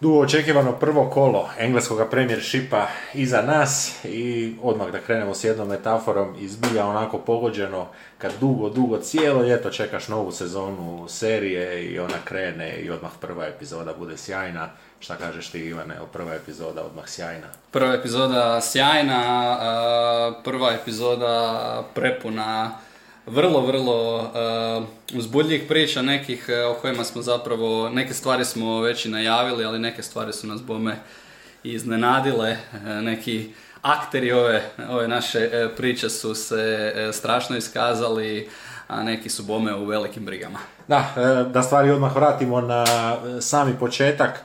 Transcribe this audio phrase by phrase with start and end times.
[0.00, 6.34] Dugo očekivano prvo kolo engleskog premiershipa iza nas i odmah da krenemo s jednom metaforom
[6.38, 7.86] izbilja onako pogođeno
[8.18, 13.46] kad dugo, dugo cijelo ljeto čekaš novu sezonu serije i ona krene i odmah prva
[13.46, 14.68] epizoda bude sjajna.
[15.00, 17.46] Šta kažeš ti Ivane, evo prva epizoda odmah sjajna.
[17.70, 19.20] Prva epizoda sjajna,
[20.44, 22.70] prva epizoda prepuna
[23.26, 29.04] vrlo, vrlo uh, uzbudljivih priča nekih e, o kojima smo zapravo, neke stvari smo već
[29.04, 30.96] i najavili, ali neke stvari su nas bome
[31.62, 32.50] iznenadile.
[32.50, 32.58] E,
[33.02, 33.50] neki
[33.82, 38.48] akteri ove, ove naše priče su se strašno iskazali,
[38.88, 40.58] a neki su bome u velikim brigama.
[40.88, 41.12] Da,
[41.52, 42.84] da stvari odmah vratimo na
[43.40, 44.44] sami početak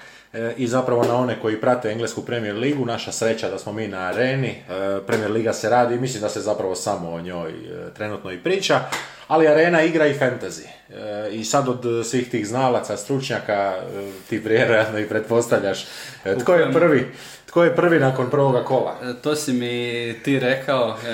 [0.58, 2.86] i zapravo na one koji prate englesku Premier Ligu.
[2.86, 4.47] Naša sreća da smo mi na areni.
[4.50, 8.31] E, Premier Liga se radi i mislim da se zapravo samo o njoj e, trenutno
[8.31, 8.80] i priča.
[9.28, 10.66] Ali arena igra i fantasy.
[10.89, 15.86] E, I sad od svih tih znalaca, stručnjaka, e, ti vjerojatno i pretpostavljaš
[16.25, 17.11] e, tko je prvi,
[17.56, 18.95] tko je prvi nakon prvoga kola.
[19.03, 20.89] E, To si mi ti rekao.
[20.89, 21.14] E,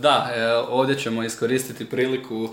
[0.00, 2.48] Da, e, ovdje ćemo iskoristiti priliku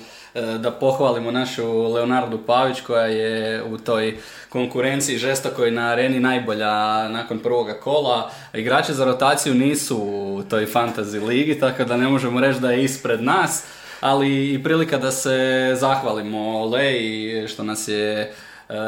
[0.60, 4.18] da pohvalimo našu Leonardu Pavić koja je u toj
[4.50, 8.32] konkurenciji žestokoj na areni najbolja nakon prvoga kola.
[8.54, 12.84] Igrači za rotaciju nisu u toj fantasy ligi, tako da ne možemo reći da je
[12.84, 13.66] ispred nas,
[14.02, 18.34] ali i prilika da se zahvalimo Leji što nas je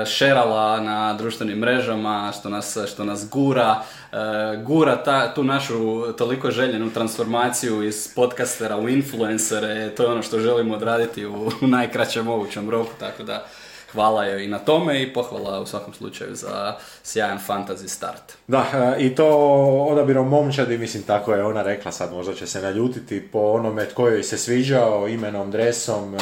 [0.06, 3.81] šerala na društvenim mrežama, što nas, što nas gura,
[4.12, 4.17] e,
[4.64, 10.40] gura ta, tu našu toliko željenu transformaciju iz podcastera u influencere, to je ono što
[10.40, 13.46] želimo odraditi u najkraćem mogućem roku, tako da
[13.94, 18.34] hvala joj i na tome i pohvala u svakom slučaju za sjajan fantasy start.
[18.48, 18.66] Da,
[18.98, 19.28] e, i to
[19.90, 24.08] odabirom momčadi, mislim tako je ona rekla, sad možda će se naljutiti po onome tko
[24.08, 26.20] joj se sviđao, imenom, dresom, e,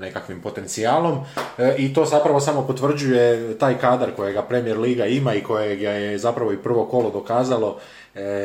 [0.00, 1.24] nekakvim potencijalom
[1.58, 6.18] E, i to zapravo samo potvrđuje taj kadar kojega Premier Liga ima i kojega je
[6.18, 7.78] zapravo i prvo kolo dokazalo,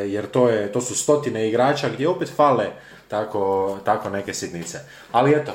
[0.06, 2.66] jer to, je, to su stotine igrača gdje opet fale
[3.08, 4.78] tako, tako neke sitnice.
[5.12, 5.52] Ali eto,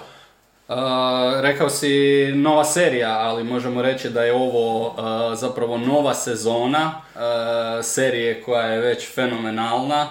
[0.68, 0.76] Uh,
[1.42, 1.88] rekao si
[2.36, 4.94] nova serija, ali možemo reći da je ovo uh,
[5.38, 7.22] zapravo nova sezona uh,
[7.86, 10.08] serije koja je već fenomenalna.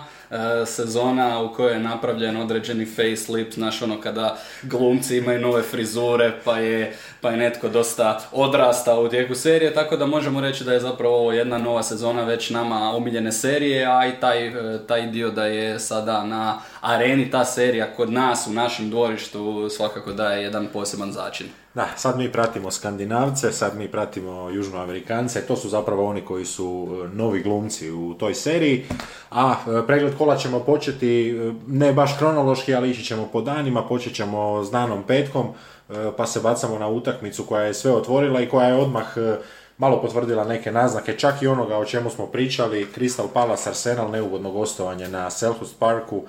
[0.66, 6.58] sezona u kojoj je napravljen određeni facelift, znaš ono kada glumci imaju nove frizure pa
[6.58, 10.80] je, pa je netko dosta odrastao u tijeku serije, tako da možemo reći da je
[10.80, 14.52] zapravo ovo jedna nova sezona već nama omiljene serije, a i taj,
[14.88, 20.12] taj dio da je sada na areni ta serija kod nas u našem dvorištu svakako
[20.12, 21.46] daje jedan poseban začin.
[21.74, 26.88] Da, sad mi pratimo Skandinavce, sad mi pratimo Južnoamerikance, to su zapravo oni koji su
[27.04, 28.86] e, novi glumci u toj seriji,
[29.30, 33.88] a e, pregled kola ćemo početi, e, ne baš kronološki, ali ići ćemo po danima,
[33.88, 35.46] počet ćemo s danom petkom,
[36.16, 39.06] pa se bacamo na utakmicu koja je sve otvorila i koja je odmah
[39.78, 44.50] malo potvrdila neke naznake, čak i onoga o čemu smo pričali, Crystal Palace Arsenal, neugodno
[44.50, 46.22] gostovanje na Selhurst Parku,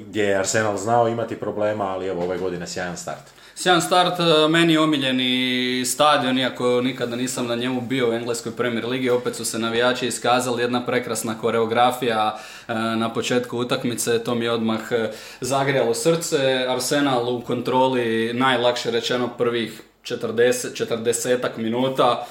[0.00, 3.42] gdje je Arsenal znao imati problema, ali evo ove godine sjajan start.
[3.54, 8.86] Sjajan start, e, meni omiljeni stadion, iako nikada nisam na njemu bio u Engleskoj Premier
[8.86, 14.44] Ligi, opet su se navijači iskazali, jedna prekrasna koreografija e, na početku utakmice, to mi
[14.44, 16.66] je odmah e, zagrijalo srce.
[16.68, 22.26] Arsenal u kontroli, najlakše rečeno prvih 40, 40 minuta,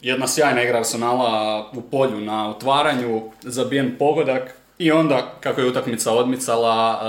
[0.00, 6.12] jedna sjajna igra Arsenala u polju na otvaranju, zabijen pogodak i onda kako je utakmica
[6.12, 7.00] odmicala,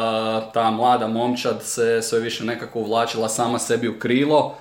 [0.45, 4.55] uh, ta mlada momčad se sve više nekako uvlačila sama sebi u krilo.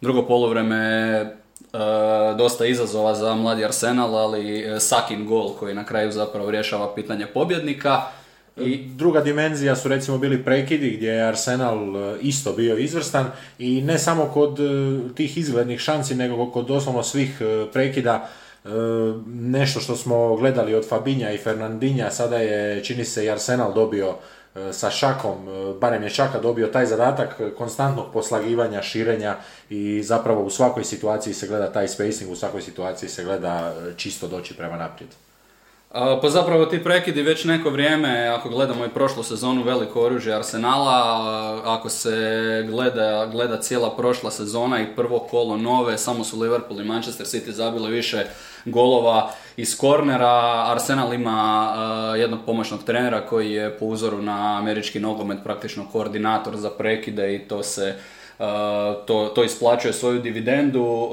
[0.00, 1.80] Drugo poluvreme uh,
[2.38, 7.26] dosta izazova za mladi Arsenal, ali uh, Sakin gol koji na kraju zapravo rješava pitanje
[7.26, 8.02] pobjednika.
[8.56, 13.26] I druga dimenzija su recimo bili prekidi gdje je Arsenal e, isto bio izvrstan
[13.58, 14.62] i ne samo kod e,
[15.14, 18.41] tih izglednih šansi nego kod doslovno svih e, prekida e,
[19.26, 24.14] nešto što smo gledali od Fabinja i Fernandinja sada je čini se i Arsenal dobio
[24.54, 29.36] e, sa Šakom, e, barem je Šaka dobio taj zadatak e, konstantnog poslagivanja, širenja
[29.70, 33.92] i zapravo u svakoj situaciji se gleda taj spacing, u svakoj situaciji se gleda e,
[33.96, 35.10] čisto doći prema naprijed.
[35.92, 41.60] Pa zapravo ti prekidi već neko vrijeme, ako gledamo i prošlu sezonu veliko oružje Arsenala,
[41.64, 42.10] ako se
[42.70, 47.50] gleda, gleda cijela prošla sezona i prvo kolo nove, samo su Liverpool i Manchester City
[47.50, 48.24] zabili više
[48.64, 50.64] golova iz kornera.
[50.72, 51.72] Arsenal ima
[52.18, 57.38] jednog pomoćnog trenera koji je po uzoru na američki nogomet praktično koordinator za prekide i
[57.38, 57.94] to se
[59.06, 61.08] to, to isplaćuje svoju dividendu.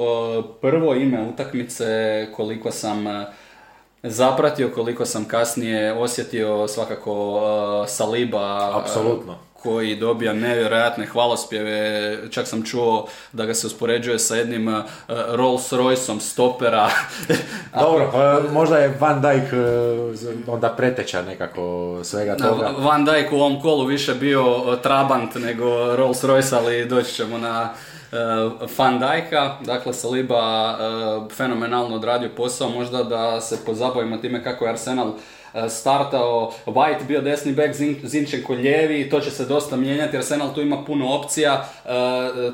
[0.60, 3.04] Prvo ime utakmice koliko sam
[4.02, 8.78] zapratio, koliko sam kasnije osjetio svakako uh, Saliba.
[8.78, 9.38] Apsolutno.
[9.62, 15.72] koji dobija nevjerojatne hvalospjeve, čak sam čuo da ga se uspoređuje sa jednim uh, Rolls
[15.72, 16.90] Royceom stopera.
[17.80, 22.70] Dobro, pa možda je Van Dijk uh, onda preteča nekako svega toga.
[22.78, 27.74] Van Dijk u ovom kolu više bio Trabant nego Rolls Royce, ali doći ćemo na
[28.78, 34.70] Van Dijka, dakle Saliba uh, fenomenalno odradio posao, možda da se pozabavimo time kako je
[34.70, 35.16] Arsenal uh,
[35.68, 37.74] startao, White bio desni back,
[38.04, 41.64] Zinčenko lijevi, to će se dosta mijenjati, Arsenal tu ima puno opcija,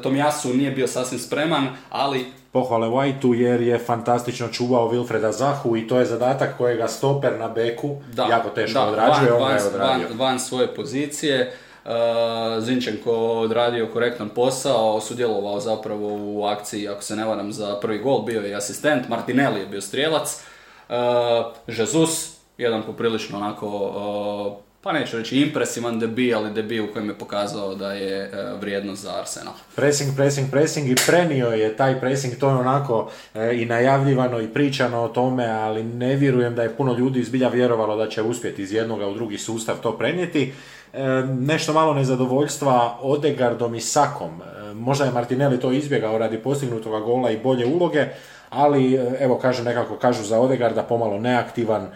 [0.03, 5.89] Tomijasu nije bio sasvim spreman, ali pohvale Whiteu jer je fantastično čuvao Wilfreda Zahu i
[5.89, 10.41] to je zadatak kojega stoper na beku da, jako teško odrađuje, on van, Van, van
[10.41, 11.53] svoje pozicije.
[11.87, 11.93] Uh,
[12.65, 18.23] Zinčenko odradio korektan posao, sudjelovao zapravo u akciji, ako se ne varam, za prvi gol,
[18.23, 20.43] bio je asistent, Martinelli je bio strijelac,
[20.89, 20.95] uh,
[21.67, 27.19] Jesus, jedan poprilično onako, uh, pa neću reći impresivan debi, ali debi u kojem je
[27.19, 28.31] pokazao da je
[28.61, 29.55] vrijednost za Arsenal.
[29.77, 33.11] Pressing, pressing, pressing i prenio je taj pressing, to je onako
[33.55, 37.97] i najavljivano i pričano o tome, ali ne vjerujem da je puno ljudi izbilja vjerovalo
[37.97, 40.53] da će uspjeti iz jednoga u drugi sustav to prenijeti.
[40.93, 44.43] E, nešto malo nezadovoljstva Odegardom i Sakom.
[44.43, 48.07] E, možda je Martinelli to izbjegao radi postignutog gola i bolje uloge,
[48.51, 51.89] ali e, evo kažu nekako kažu za Odegarda pomalo neaktivan,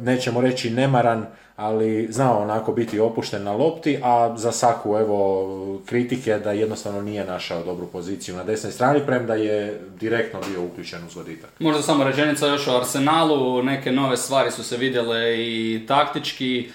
[0.00, 1.26] nećemo reći nemaran,
[1.56, 7.24] ali znao onako biti opušten na lopti, a za Saku evo kritike da jednostavno nije
[7.24, 11.50] našao dobru poziciju na desnoj strani, premda je direktno bio uključen u zgoditak.
[11.58, 16.70] Možda samo rečenica još o Arsenalu, neke nove stvari su se vidjele i taktički,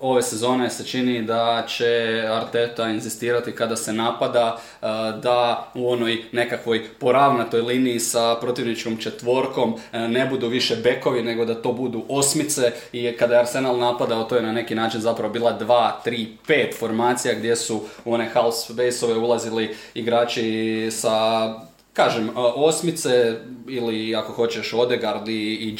[0.00, 4.88] ove sezone se čini da će Arteta inzistirati kada se napada uh,
[5.22, 11.44] da u onoj nekakvoj poravnatoj liniji sa protivničkom četvorkom uh, ne budu više bekovi nego
[11.44, 12.72] da to budu osmice.
[12.92, 16.78] I kada je Arsenal napadao to je na neki način zapravo bila 2, 3, 5
[16.78, 21.67] formacija gdje su u one half space-ove ulazili igrači sa
[21.98, 23.36] kažem, osmice
[23.68, 25.76] ili ako hoćeš Odegard i, i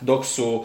[0.00, 0.64] dok su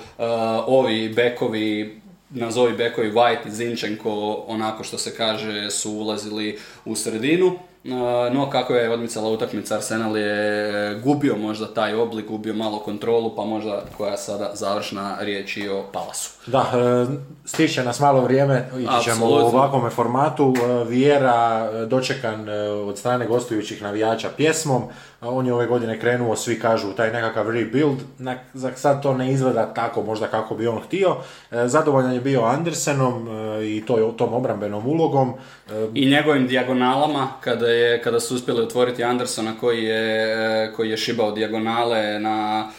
[0.68, 7.60] ovi bekovi nazovi bekovi White i Zinčenko onako što se kaže su ulazili u sredinu.
[7.84, 13.46] No, kako je odmicala utakmica, Arsenal je gubio možda taj oblik, gubio malo kontrolu, pa
[13.46, 16.30] možda koja sada završna riječ i o Palasu.
[16.48, 17.06] Da, e,
[17.46, 20.54] stiče nas malo vrijeme, ići ćemo u ovakvom formatu.
[20.58, 22.50] E, Vjera e, dočekan
[22.88, 24.84] od strane gostujućih navijača pjesmom,
[25.22, 27.98] on je ove godine krenuo, svi kažu, taj nekakav rebuild,
[28.54, 31.16] za sad to ne izgleda tako možda kako bi on htio.
[31.52, 33.28] Zadovoljan je bio Andersenom
[33.64, 35.34] i to, tom obrambenom ulogom.
[35.94, 41.32] I njegovim dijagonalama, kada, je, kada su uspjeli otvoriti Andersona koji je, koji je šibao
[41.32, 42.70] dijagonale na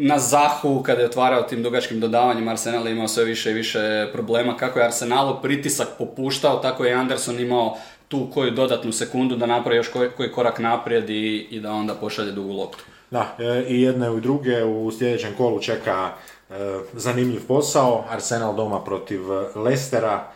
[0.00, 4.08] na Zahu, kada je otvarao tim dugačkim dodavanjem, Arsenal je imao sve više i više
[4.12, 4.56] problema.
[4.56, 7.76] Kako je Arsenalu pritisak popuštao, tako je Anderson imao
[8.08, 11.94] tu koju dodatnu sekundu da napravi još koji, koji korak naprijed i, i da onda
[11.94, 12.84] pošalje dugu loptu.
[13.10, 16.10] Da, e, i jedne i druge u sljedećem kolu čeka
[16.50, 16.54] e,
[16.92, 18.04] zanimljiv posao.
[18.10, 19.20] Arsenal doma protiv
[19.54, 20.32] Lestera,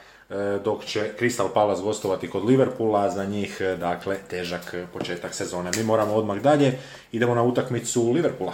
[0.64, 5.70] dok će Crystal Palace gostovati kod Liverpoola, za njih dakle težak početak sezone.
[5.76, 6.78] Mi moramo odmah dalje,
[7.12, 8.52] idemo na utakmicu Liverpoola.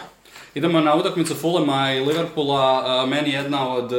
[0.54, 3.92] Idemo na utakmicu Fulema i Liverpoola, meni jedna od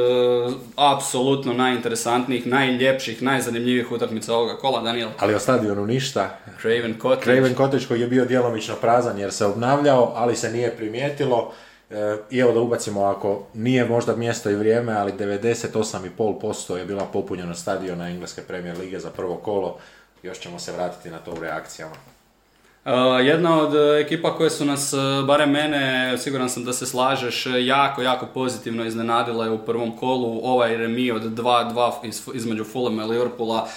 [0.76, 5.08] apsolutno najinteresantnijih, najljepših, najzanimljivijih utakmica ovoga kola, Daniel.
[5.18, 6.38] Ali o stadionu ništa.
[6.60, 7.22] Craven Cottage.
[7.22, 11.52] Craven Cottage koji je bio djelomično prazan jer se obnavljao, ali se nije primijetilo.
[11.90, 17.04] E, I evo da ubacimo, ako nije možda mjesto i vrijeme, ali 98,5% je bila
[17.04, 19.78] popunjena stadiona Engleske premijer lige za prvo kolo.
[20.22, 21.94] Još ćemo se vratiti na to u reakcijama.
[22.84, 22.92] Uh,
[23.26, 28.02] jedna od ekipa koje su nas, uh, barem mene, siguran sam da se slažeš, jako,
[28.02, 33.68] jako pozitivno iznenadila je u prvom kolu ovaj remi od 2-2 između Fulham i Liverpoola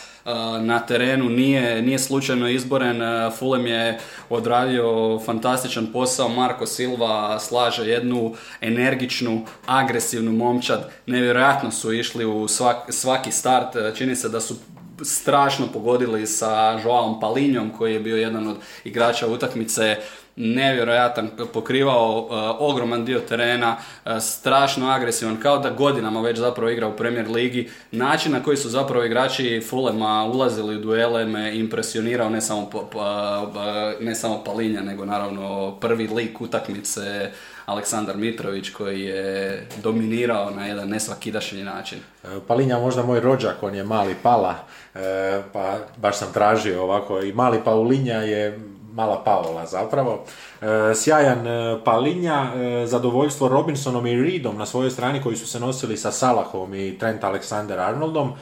[0.61, 3.01] na terenu nije, nije slučajno izboren.
[3.39, 3.99] Fulham je
[4.29, 6.29] odradio fantastičan posao.
[6.29, 10.91] Marko Silva slaže jednu energičnu, agresivnu momčad.
[11.05, 12.47] Nevjerojatno su išli u
[12.89, 13.75] svaki start.
[13.97, 14.55] Čini se da su
[15.01, 19.97] strašno pogodili sa Joaom Palinjom koji je bio jedan od igrača utakmice
[20.35, 26.87] nevjerojatan, pokrivao uh, ogroman dio terena, uh, strašno agresivan, kao da godinama već zapravo igra
[26.87, 27.69] u Premier Ligi.
[27.91, 33.49] Način na koji su zapravo igrači Fulema ulazili u duele me impresionirao ne samo, pa,
[33.53, 37.31] pa, ne samo Palinja, nego naravno prvi lik utakmice
[37.65, 41.99] Aleksandar Mitrović koji je dominirao na jedan nesvakidašnji način.
[42.23, 44.55] E, Palinja možda moj rođak, on je mali Pala,
[44.95, 48.59] e, pa baš sam tražio ovako i mali Paulinja je
[48.93, 50.23] mala Paola zapravo.
[50.61, 51.45] E, sjajan
[51.83, 52.51] Palinja,
[52.85, 57.21] zadovoljstvo Robinsonom i Reedom na svojoj strani koji su se nosili sa Salahom i Trent
[57.21, 58.33] Alexander Arnoldom.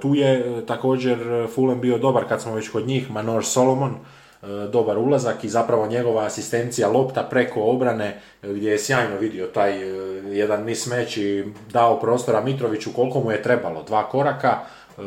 [0.00, 1.18] Tu je također
[1.54, 3.94] Fulham bio dobar kad smo već kod njih, Manor Solomon,
[4.42, 9.46] E, dobar ulazak i zapravo njegova asistencija lopta preko obrane e, gdje je sjajno vidio
[9.46, 9.86] taj e,
[10.32, 14.58] jedan mismatch i dao prostora Mitroviću koliko mu je trebalo, dva koraka,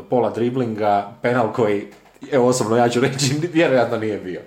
[0.10, 1.88] pola driblinga, penal koji,
[2.32, 4.42] evo osobno ja ću reći, vjerojatno nije bio.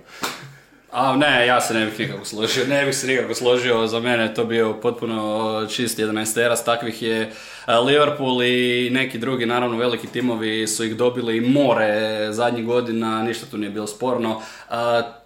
[0.93, 4.23] A ne, ja se ne bih nikako složio, ne bih se nikako složio, za mene
[4.23, 9.77] je to bio potpuno čist 11 teras, takvih je e, Liverpool i neki drugi, naravno
[9.77, 14.43] veliki timovi su ih dobili i more zadnjih godina, ništa tu nije bilo sporno.
[14.71, 14.75] E,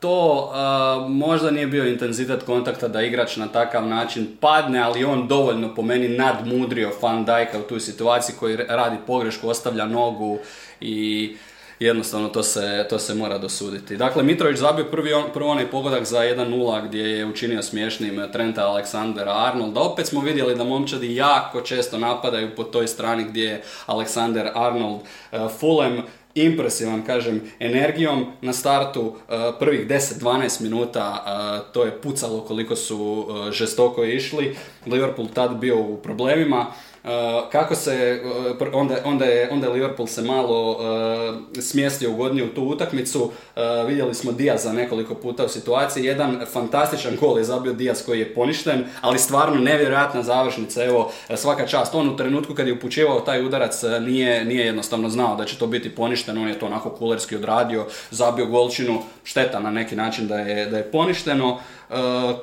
[0.00, 5.28] to e, možda nije bio intenzitet kontakta da igrač na takav način padne, ali on
[5.28, 10.38] dovoljno po meni nadmudrio Van Dijka u toj situaciji koji radi pogrešku, ostavlja nogu
[10.80, 11.36] i
[11.84, 13.96] jednostavno to se, to se mora dosuditi.
[13.96, 18.66] Dakle, Mitrović zabio prvi, on, prvi onaj pogodak za 1-0 gdje je učinio smiješnim Trenta
[18.66, 19.80] Aleksandra Arnolda.
[19.80, 25.00] Opet smo vidjeli da momčadi jako često napadaju po toj strani gdje je Alexander Arnold
[25.00, 26.02] uh, Fulham
[26.34, 29.14] impresivan, kažem, energijom na startu uh,
[29.58, 34.56] prvih 10-12 minuta uh, to je pucalo koliko su žestoko išli.
[34.86, 36.66] Liverpool tad bio u problemima.
[37.04, 37.10] Uh,
[37.52, 38.22] kako se,
[38.60, 43.32] uh, onda, onda, je, onda je Liverpool se malo uh, smjestio ugodnije u tu utakmicu,
[43.86, 48.34] vidjeli smo Diaza nekoliko puta u situaciji, jedan fantastičan gol je zabio Diaz koji je
[48.34, 53.46] poništen, ali stvarno nevjerojatna završnica, evo svaka čast, on u trenutku kad je upućivao taj
[53.46, 57.36] udarac nije, nije jednostavno znao da će to biti poništeno, on je to onako kulerski
[57.36, 61.81] odradio, zabio golčinu, šteta na neki način da je, da je poništeno, Eh,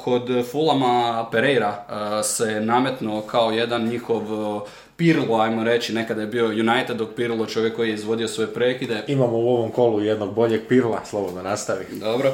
[0.02, 4.62] kod Fulama Pereira eh, se nametno kao jedan njihov eh,
[4.96, 9.04] Pirlo, ajmo reći, nekada je bio United dok Pirlo čovjek koji je izvodio svoje prekide.
[9.08, 11.86] Imamo u ovom kolu jednog boljeg Pirla, slobodno nastavi.
[11.92, 12.32] Dobro,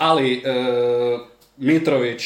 [0.00, 0.42] ali
[1.56, 2.22] Mitrović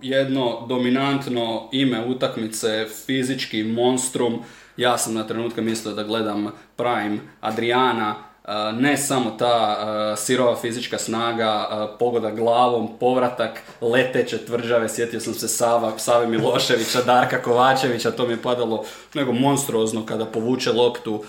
[0.00, 4.38] jedno dominantno ime utakmice, fizički monstrum.
[4.76, 8.14] Ja sam na trenutku mislio da gledam Prime Adriana,
[8.72, 15.98] ne samo ta sirova fizička snaga, pogoda glavom, povratak, leteće tvrđave, sjetio sam se Sava,
[15.98, 18.84] Save Miloševića, Darka Kovačevića, to mi je padalo
[19.14, 21.24] nego monstruozno kada povuče loptu,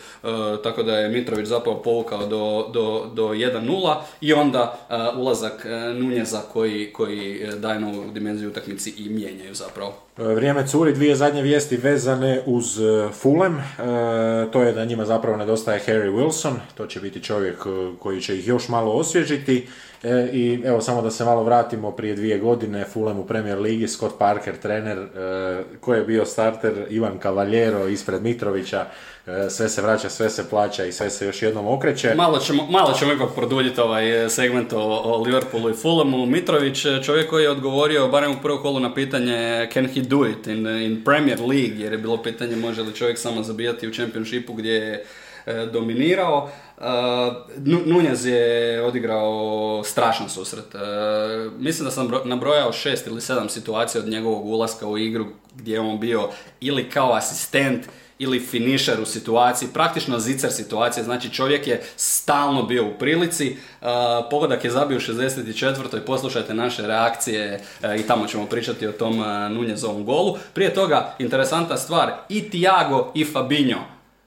[0.63, 6.93] tako da je Mitrović zapravo povukao do, do, do 1-0 i onda ulazak Nunjeza koji,
[6.93, 9.93] koji daje novu dimenziju utakmici i mijenjaju zapravo.
[10.17, 13.57] E, vrijeme curi, dvije zadnje vijesti vezane uz e, Fulham.
[13.57, 13.63] E,
[14.51, 17.57] to je da njima zapravo nedostaje Harry Wilson, to će biti čovjek
[18.00, 19.67] koji će ih još malo osvježiti.
[20.34, 24.18] I evo samo da se malo vratimo prije dvije godine Fulham u Premier Ligi, Scott
[24.20, 25.08] Parker trener,
[25.80, 28.86] koji je bio starter, Ivan Cavaliero ispred Mitrovića,
[29.28, 32.14] E, sve se vraća, sve se plaća i sve se još jednom okreće.
[32.16, 36.25] Malo ćemo, malo ćemo ipak produljiti ovaj segment o, o Liverpoolu i Fulhamu.
[36.25, 40.25] Mitrović, e, čovjek koji je odgovorio barem u prvom kolu na pitanje can he do
[40.25, 43.94] it in, in Premier League, jer je bilo pitanje može li čovjek samo zabijati u
[43.94, 45.06] Championshipu gdje je
[45.46, 46.50] e, dominirao.
[46.77, 46.84] Uh,
[47.86, 50.65] Nunez je odigrao strašan susret.
[51.58, 55.79] mislim da sam nabrojao šest ili sedam situacija od njegovog ulaska u igru gdje je
[55.79, 56.29] on bio
[56.60, 57.86] ili kao asistent
[58.20, 63.88] ili finisher u situaciji, praktično zicar situacije, znači čovjek je stalno bio u prilici, uh,
[64.29, 66.00] pogodak je zabio u 64.
[66.05, 70.38] poslušajte naše reakcije uh, i tamo ćemo pričati o tom uh, Nunjezovom golu.
[70.53, 73.79] Prije toga, interesantna stvar, i Tiago i Fabinho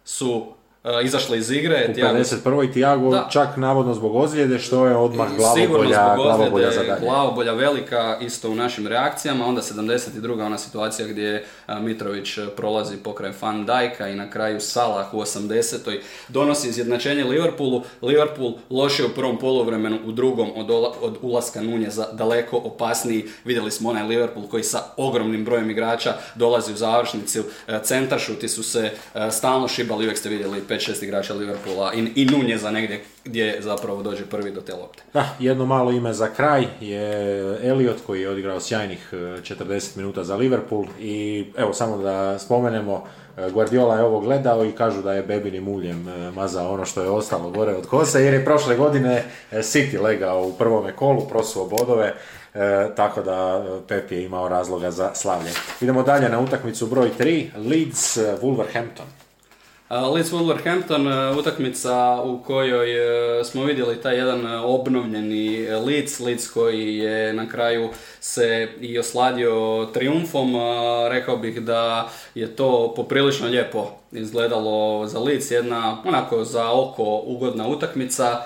[0.04, 0.57] su uh,
[1.04, 1.86] izašle iz igre.
[1.88, 2.72] U 51.
[2.72, 3.28] Tiago da.
[3.32, 7.00] čak navodno zbog ozljede što je odmah glavobolja, glavobolja za dalje.
[7.00, 10.46] Glavobolja velika isto u našim reakcijama, onda 72.
[10.46, 11.44] ona situacija gdje
[11.80, 15.98] Mitrović prolazi pokraj Van Dijka i na kraju Salah u 80.
[16.28, 17.82] donosi izjednačenje Liverpoolu.
[18.02, 20.70] Liverpool loše u prvom poluvremenu, u drugom od,
[21.00, 23.24] od ulaska Nunjeza daleko opasniji.
[23.44, 27.44] Vidjeli smo onaj Liverpool koji sa ogromnim brojem igrača dolazi u završnicu.
[27.68, 32.24] E, centaršuti su se e, stalno šibali, uvijek ste vidjeli 5-6 igrača Liverpoola i, i
[32.24, 35.02] Nunjeza negdje gdje zapravo dođe prvi do te lopte.
[35.12, 40.36] Da, jedno malo ime za kraj je Elliot koji je odigrao sjajnih 40 minuta za
[40.36, 43.04] Liverpool i evo samo da spomenemo
[43.52, 47.50] Guardiola je ovo gledao i kažu da je bebinim muljem mazao ono što je ostalo
[47.50, 52.14] gore od kose jer je prošle godine City legao u prvome kolu, prosuo bodove
[52.54, 55.50] E, tako da Pep je imao razloga za slavlje.
[55.80, 59.06] Idemo dalje na utakmicu broj 3, Leeds e, Wolverhampton.
[59.90, 62.90] Leeds Wolverhampton, e, utakmica u kojoj
[63.40, 67.90] e, smo vidjeli taj jedan obnovljeni Leeds, Leeds koji je na kraju
[68.20, 70.54] se i osladio triumfom.
[71.10, 77.68] Rekao bih da je to poprilično lijepo izgledalo za Leeds, jedna onako za oko ugodna
[77.68, 78.40] utakmica.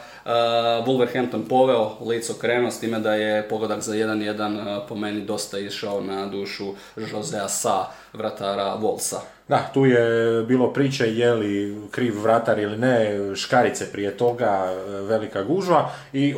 [0.87, 5.59] Wolverhampton poveo lico krenuo s time da je pogodak za 1-1 uh, po meni dosta
[5.59, 9.21] išao na dušu Josea Sa, vratara Volsa.
[9.53, 15.09] Da, tu je bilo priče je li kriv vratar ili ne, škarice prije toga, uh,
[15.09, 16.35] velika gužva i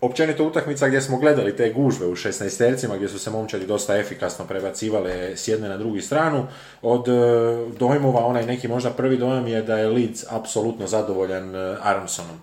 [0.00, 3.96] općenito utakmica gdje smo gledali te gužve u 16 tercima gdje su se momčadi dosta
[3.96, 6.46] efikasno prebacivale s jedne na drugi stranu.
[6.82, 7.06] Od
[7.78, 12.40] dojmova onaj neki možda prvi dojam je da je Leeds apsolutno zadovoljan Armsonom.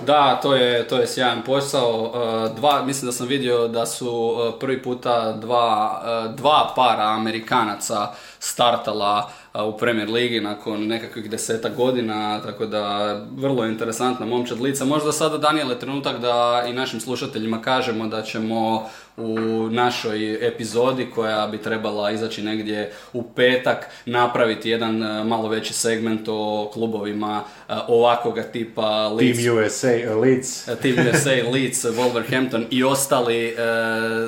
[0.00, 2.12] Da, to je, to je sjajan posao.
[2.14, 7.04] E, dva, mislim da sam vidio da su e, prvi puta dva, e, dva para
[7.04, 14.84] Amerikanaca startala u Premier Ligi nakon nekakvih deseta godina, tako da vrlo interesantna momčad lica.
[14.84, 21.10] Možda sada Daniel je trenutak da i našim slušateljima kažemo da ćemo u našoj epizodi
[21.14, 27.44] koja bi trebala izaći negdje u petak napraviti jedan e, malo veći segment o klubovima
[27.68, 33.54] e, ovakvoga tipa Leeds, Team USA Leeds, e, Team USA Leeds, Wolverhampton i ostali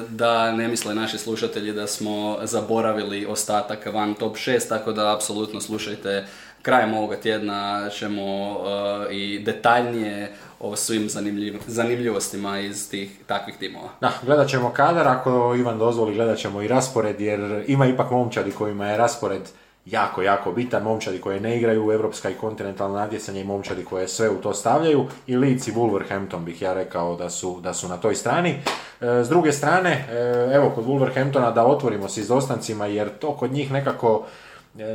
[0.08, 5.60] da ne misle naši slušatelji da smo zaboravili ostatak van top 6 tako da apsolutno
[5.60, 6.26] slušajte
[6.62, 8.56] krajem ovoga tjedna ćemo
[9.10, 10.32] i detaljnije
[10.64, 13.88] o svim zanimljiv, zanimljivostima iz tih takvih timova.
[14.00, 18.50] Da, gledat ćemo kadar, ako Ivan dozvoli gledat ćemo i raspored, jer ima ipak momčadi
[18.50, 19.42] kojima je raspored
[19.86, 24.08] jako, jako bitan, momčadi koje ne igraju u evropska i kontinentalna natjecanja i momčadi koje
[24.08, 27.88] sve u to stavljaju i Leeds i Wolverhampton bih ja rekao da su, da su
[27.88, 28.50] na toj strani.
[28.50, 33.52] E, s druge strane, e, evo kod Wolverhamptona da otvorimo s izdostancima jer to kod
[33.52, 34.26] njih nekako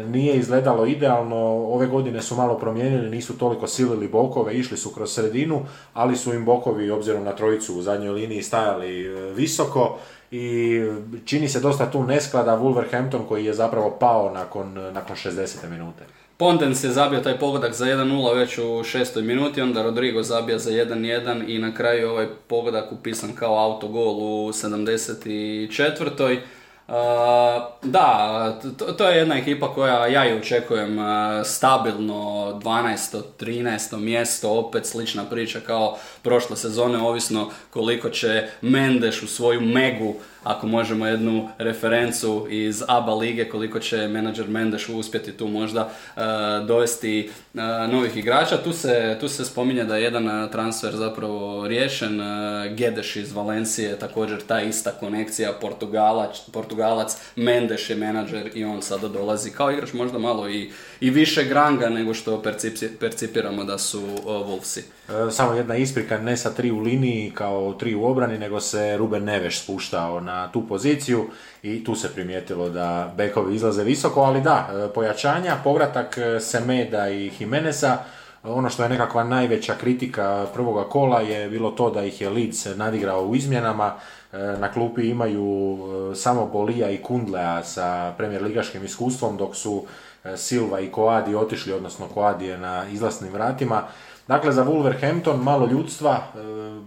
[0.08, 5.14] nije izgledalo idealno, ove godine su malo promijenili, nisu toliko silili bokove, išli su kroz
[5.14, 9.98] sredinu, ali su im bokovi, obzirom na trojicu u zadnjoj liniji, stajali e, visoko
[10.32, 10.82] i
[11.26, 15.70] čini se dosta tu nesklada Wolverhampton koji je zapravo pao nakon, nakon 60.
[15.70, 16.04] minute.
[16.38, 20.72] Pondens je zabio taj pogodak za 1-0 već u šestoj minuti, onda Rodrigo zabija za
[20.72, 26.40] 1-1 i na kraju ovaj pogodak upisan kao autogol u 74.
[27.84, 28.60] Da,
[28.98, 30.98] to, je jedna ekipa koja ja i očekujem
[31.46, 32.14] stabilno
[32.64, 33.22] 12.
[33.40, 33.98] 13.
[33.98, 40.68] mjesto, opet slična priča kao prošle sezone, ovisno koliko će Mendeš u svoju megu ako
[40.68, 45.82] možemo jednu referencu iz ABA lige, koliko će menadžer Mendeš uspjeti tu možda
[46.16, 46.22] uh,
[46.68, 48.58] dovesti uh, novih igrača.
[48.58, 52.22] Tu se, tu se spominje da je jedan e, transfer zapravo riješen.
[52.76, 59.08] Gedeš iz Valencije, također ta ista konekcija, Portugalac, Portugalac Mendes je menadžer i on sada
[59.08, 62.44] dolazi kao igrač možda malo i, i više granga nego što
[63.00, 64.82] percipiramo da su Wolvesi.
[65.32, 69.24] Samo jedna isprika, ne sa tri u liniji kao tri u obrani, nego se Ruben
[69.24, 71.26] Neveš spuštao na tu poziciju
[71.64, 77.10] i tu se primijetilo da bekovi izlaze visoko, ali da, e, pojačanja, povratak e, Semeda
[77.10, 77.98] i Jimeneza,
[78.44, 82.66] ono što je nekakva najveća kritika prvoga kola je bilo to da ih je Leeds
[82.76, 83.94] nadigrao u izmjenama,
[84.34, 85.78] e, na klupi imaju
[86.16, 89.86] samo Bolija i Kundlea sa premijer ligaškim iskustvom, dok su
[90.38, 93.84] Silva i Koadi otišli, odnosno Koadi je na izlasnim vratima.
[94.30, 96.40] Dakle, za Wolverhampton malo ljudstva, e,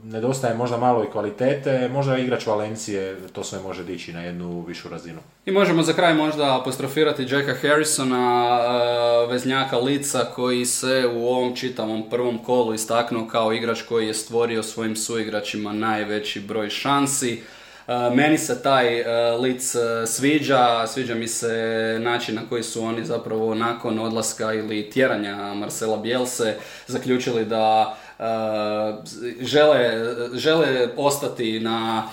[0.04, 4.88] nedostaje možda malo i kvalitete, možda igrač Valencije to sve može dići na jednu višu
[4.88, 5.18] razinu.
[5.46, 11.56] I možemo za kraj možda apostrofirati Jacka Harrisona, e, veznjaka lica koji se u ovom
[11.56, 17.42] čitavom prvom kolu istaknuo kao igrač koji je stvorio svojim suigračima najveći broj šansi.
[17.86, 19.06] Uh, meni se taj uh,
[19.40, 24.90] lic uh, sviđa, sviđa mi se način na koji su oni zapravo nakon odlaska ili
[24.90, 27.96] tjeranja Marcela Bijelse zaključili da
[29.40, 29.90] žele,
[30.34, 32.08] žele ostati na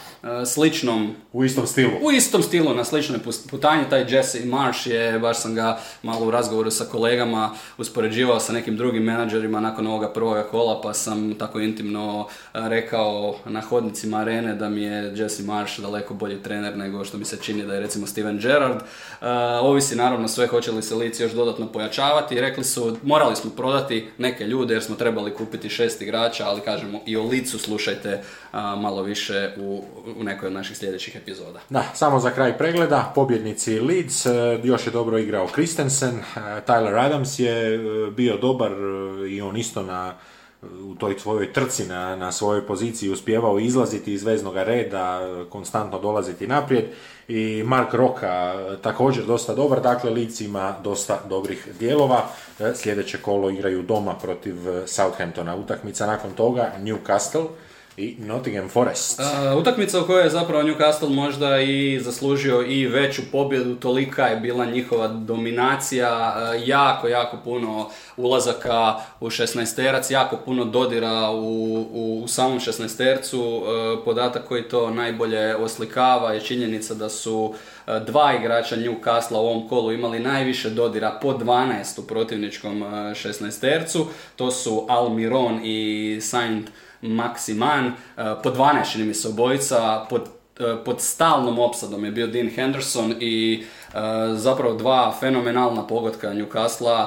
[0.46, 1.92] sličnom U istom stilu.
[2.02, 6.32] u istom stilu, na sličnoj putanji, taj Jesse Marsh je, baš sam ga malo u
[6.32, 11.60] razgovoru sa kolegama uspoređivao sa nekim drugim menadžerima nakon ovoga prvoga kola, pa sam tako
[11.60, 17.06] intimno e, rekao na hodnicima arene da mi je Jesse Marsh daleko bolji trener nego
[17.06, 18.80] što mi se čini da je recimo Steven Gerrard.
[19.22, 19.26] E,
[19.62, 24.08] ovisi naravno sve hoće li se Lici još dodatno pojačavati rekli su morali smo prodati
[24.18, 29.04] neke ljude jer smo trebali kupiti šest igrača, ali kažemo i o Licu slušajte malo
[29.04, 29.84] više u,
[30.18, 31.60] u nekoj od naših sljedećih epizoda.
[31.70, 37.06] Da, samo za kraj pregleda, pobjednici Leeds, e, još je dobro igrao Christensen, e, Tyler
[37.06, 37.80] Adams je e,
[38.12, 38.72] bio dobar
[39.30, 40.14] i on isto na
[40.84, 46.48] u toj svojoj trci na, na svojoj poziciji uspjevao izlaziti iz veznog reda, konstantno dolaziti
[46.48, 46.86] naprijed
[47.28, 52.26] i Mark Roka također dosta dobar, dakle Leeds ima dosta dobrih dijelova.
[52.76, 55.56] Sljedeće kolo igraju doma protiv Southamptona.
[55.56, 57.48] Utakmica nakon toga Newcastle
[58.00, 59.20] i Nottingham Forest.
[59.20, 64.36] Uh, utakmica u kojoj je zapravo Newcastle možda i zaslužio i veću pobjedu, tolika je
[64.36, 66.36] bila njihova dominacija,
[66.66, 73.40] jako, jako puno ulazaka u 16-terac, jako puno dodira u, u, u samom 16-tercu.
[73.40, 77.54] Uh, podatak koji to najbolje oslikava je činjenica da su uh,
[78.06, 84.06] dva igrača Newcastle u ovom kolu imali najviše dodira po 12 u protivničkom uh, 16-tercu.
[84.36, 86.70] To su Almiron i Saint
[87.02, 87.94] Maximan, uh,
[88.44, 93.16] po 12 čini mi se obojica, pod, uh, pod stalnom opsadom je bio Dean Henderson
[93.20, 94.00] i uh,
[94.34, 97.06] zapravo dva fenomenalna pogotka Newcastle.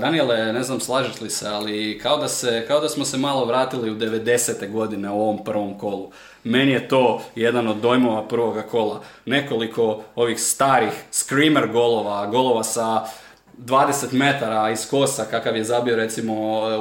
[0.00, 3.44] Daniele, ne znam slažeš li se, ali kao da, se, kao da smo se malo
[3.44, 4.70] vratili u 90.
[4.70, 6.10] godine u ovom prvom kolu.
[6.44, 9.02] Meni je to jedan od dojmova prvoga kola.
[9.24, 13.06] Nekoliko ovih starih screamer golova, golova sa
[13.58, 16.32] 20 metara iz kosa kakav je zabio recimo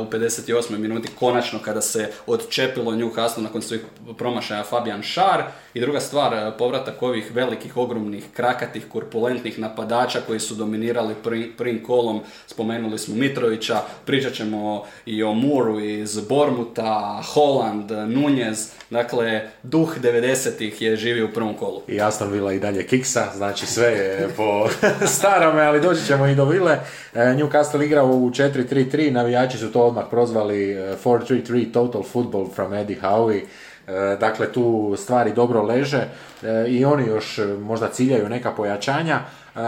[0.02, 0.78] u 58.
[0.78, 3.82] minuti konačno kada se odčepilo Newcastle nakon svih
[4.18, 10.56] promašaja Fabian Schär i druga stvar povratak ovih velikih ogromnih krakatih korpulentnih napadača koji su
[10.56, 11.16] dominirali
[11.58, 19.50] prvim kolom spomenuli smo Mitrovića pričat ćemo i o Mooreu iz Bormuta Holland, Nunez dakle
[19.64, 23.88] duh 90-ih je živio u prvom kolu I Aston Villa i dalje kiksa, znači sve
[23.88, 24.70] je po
[25.18, 26.65] starome, ali doći ćemo i do Ville.
[26.72, 32.74] E, Newcastle igrao u 4-3-3, navijači su to odmah prozvali e, 4-3-3 Total Football from
[32.74, 33.42] Eddie Howe.
[33.88, 36.08] E, Dakle, tu stvari dobro leže
[36.44, 39.20] e, i oni još e, možda ciljaju neka pojačanja.
[39.56, 39.60] E,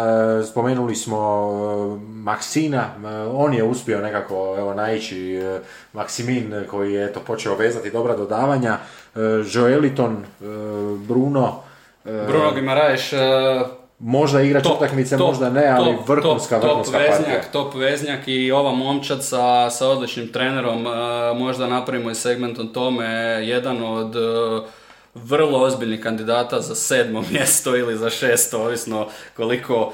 [0.45, 1.17] Spomenuli smo
[1.97, 5.59] e, Maksina, e, on je uspio nekako evo, naići e,
[5.93, 8.77] Maksimin koji je eto počeo vezati dobra dodavanja.
[9.15, 9.19] E,
[9.53, 10.23] Joeliton, e,
[11.07, 11.55] Bruno,
[12.05, 13.13] e, Bruno Gimaraes
[13.99, 17.19] možda igrač top, utakmice, top, možda ne, ali top, vrhunska, top, vrhunska top partija.
[17.19, 20.89] veznjak, top veznjak i ova momčad sa, sa odličnim trenerom, e,
[21.33, 23.05] možda napravimo i segment o tome,
[23.43, 24.19] jedan od e,
[25.13, 29.93] vrlo ozbiljnih kandidata za sedmo mjesto ili za šesto, ovisno koliko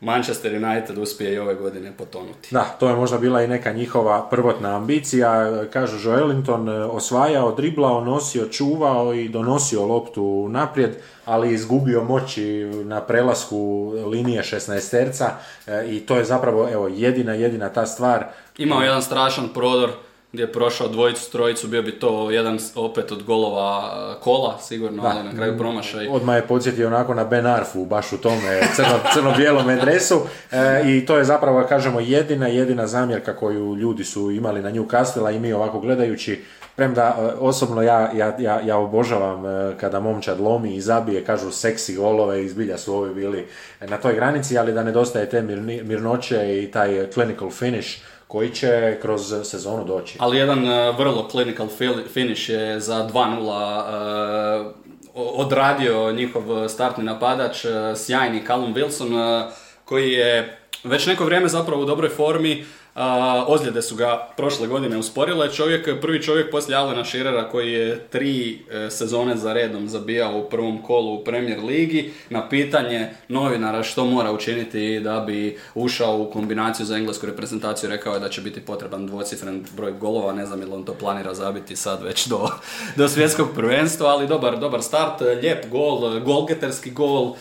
[0.00, 2.48] Manchester United uspije i ove godine potonuti.
[2.50, 5.64] Da, to je možda bila i neka njihova prvotna ambicija.
[5.72, 10.90] Kažu Joelinton e, osvajao, driblao, nosio, čuvao i donosio loptu naprijed,
[11.24, 15.28] ali izgubio moći na prelasku linije 16-terca
[15.66, 18.24] e, i to je zapravo evo, jedina, jedina ta stvar.
[18.58, 19.90] Imao jedan strašan prodor
[20.32, 25.02] gdje je prošao dvojicu, trojicu, bio bi to jedan opet od golova e, kola, sigurno,
[25.04, 26.08] ali na kraju promašaj.
[26.08, 30.20] Odmah je podsjetio onako na Ben Arfu, baš u tome crno, crno-bijelom dresu
[30.52, 35.26] e, i to je zapravo, kažemo, jedina, jedina zamjerka koju ljudi su imali na Newcastle,
[35.26, 36.44] a i mi ovako gledajući,
[36.76, 41.50] premda e, osobno ja, ja, ja, ja obožavam e, kada momčad lomi i zabije, kažu
[41.50, 43.46] seksi golove i zbilja su ovi bili
[43.80, 47.88] na toj granici, ali da nedostaje te mirni- mirnoće i taj clinical finish
[48.30, 50.16] koji će kroz sezonu doći.
[50.20, 51.68] Ali jedan e, vrlo clinical
[52.08, 54.72] finish je za 2-0 e,
[55.14, 59.12] o- odradio njihov startni napadač, e, sjajni Callum Wilson,
[59.46, 59.50] e,
[59.84, 62.64] koji je već neko vrijeme zapravo u dobroj formi.
[62.94, 65.52] a, ozljede su ga prošle godine usporile.
[65.52, 70.50] Čovjek, prvi čovjek poslije Alena Shearera koji je tri e, sezone za redom zabijao u
[70.50, 72.12] prvom kolu u Premier Ligi.
[72.30, 78.14] Na pitanje novinara što mora učiniti da bi ušao u kombinaciju za englesku reprezentaciju rekao
[78.14, 80.32] je da će biti potreban dvocifren broj golova.
[80.32, 82.48] Ne znam ili on to planira zabiti sad već do,
[82.96, 87.34] do svjetskog prvenstva, ali dobar, dobar start, lijep gol, golgeterski gol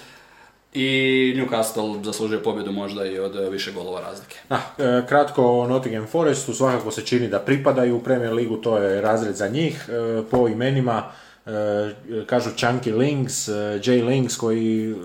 [0.73, 4.35] i Newcastle zaslužuje pobjedu možda i od e, više golova razlike.
[4.49, 4.57] E,
[5.07, 9.35] kratko o Nottingham Forestu, svakako se čini da pripadaju u Premier Ligu, to je razred
[9.35, 9.89] za njih.
[9.89, 11.11] E, Po imenima
[12.25, 13.47] kažu Chunky Links,
[13.83, 14.95] Jay Links koji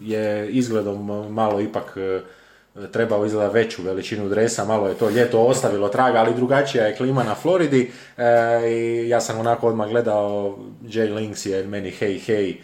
[0.00, 1.96] je izgledom malo ipak
[2.92, 7.24] trebao izgleda veću veličinu dresa, malo je to ljeto ostavilo traga, ali drugačija je klima
[7.24, 8.24] na Floridi e,
[9.08, 12.56] ja sam onako odmah gledao Jay Links je meni hej hej,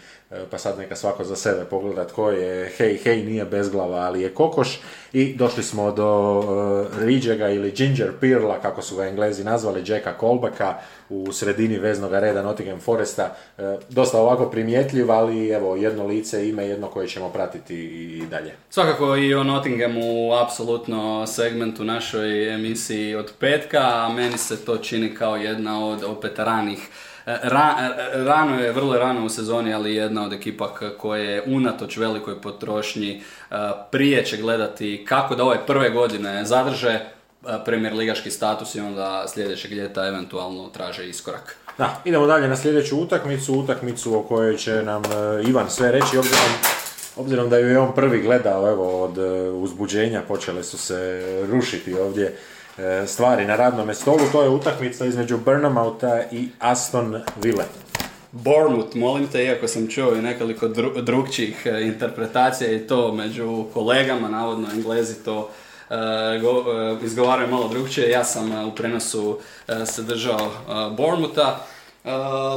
[0.51, 4.35] pa sad neka svako za sebe pogleda tko je hej hej, nije bezglava, ali je
[4.35, 4.81] kokoš
[5.13, 10.15] i došli smo do uh, Ridgega ili Ginger Pirla, kako su ga englezi nazvali, Jacka
[10.21, 10.75] Colbacka
[11.09, 13.37] u sredini veznog reda Nottingham Foresta.
[13.59, 18.55] E, dosta ovako primjetljiv, ali evo jedno lice, ime jedno koje ćemo pratiti i dalje.
[18.71, 25.15] Svakako i o Nottinghamu apsolutno segmentu našoj emisiji od petka, a meni se to čini
[25.15, 27.08] kao jedna od opet ranih E,
[27.43, 32.41] ra, e, rano je, vrlo rano u sezoni, ali jedna od ekipa koje unatoč velikoj
[32.41, 33.55] potrošnji e,
[33.91, 37.01] prije će gledati kako da ove prve godine zadrže
[37.65, 41.57] premijer ligaški status i onda sljedećeg ljeta eventualno traže iskorak.
[41.79, 45.03] Da, idemo dalje na sljedeću utakmicu, utakmicu o kojoj će nam
[45.47, 46.53] Ivan sve reći, obzirom,
[47.17, 49.19] obzirom da ju je on prvi gledao, evo, od
[49.55, 52.58] uzbuđenja počele su se rušiti ovdje E,
[53.07, 54.21] stvari na radnom stolu.
[54.33, 57.65] To je utakmica između Burnhamouta i Aston Ville.
[58.33, 63.65] Bournemouth, molim te, iako sam čuo i nekoliko dru- drugčijih e, interpretacija i to među
[63.75, 65.51] kolegama, navodno englezi to
[66.41, 66.65] go,
[67.05, 68.11] izgovaraju malo drugčije.
[68.11, 69.39] Ja sam u prenosu
[69.87, 70.51] se držao
[70.97, 71.57] Bournemoutha.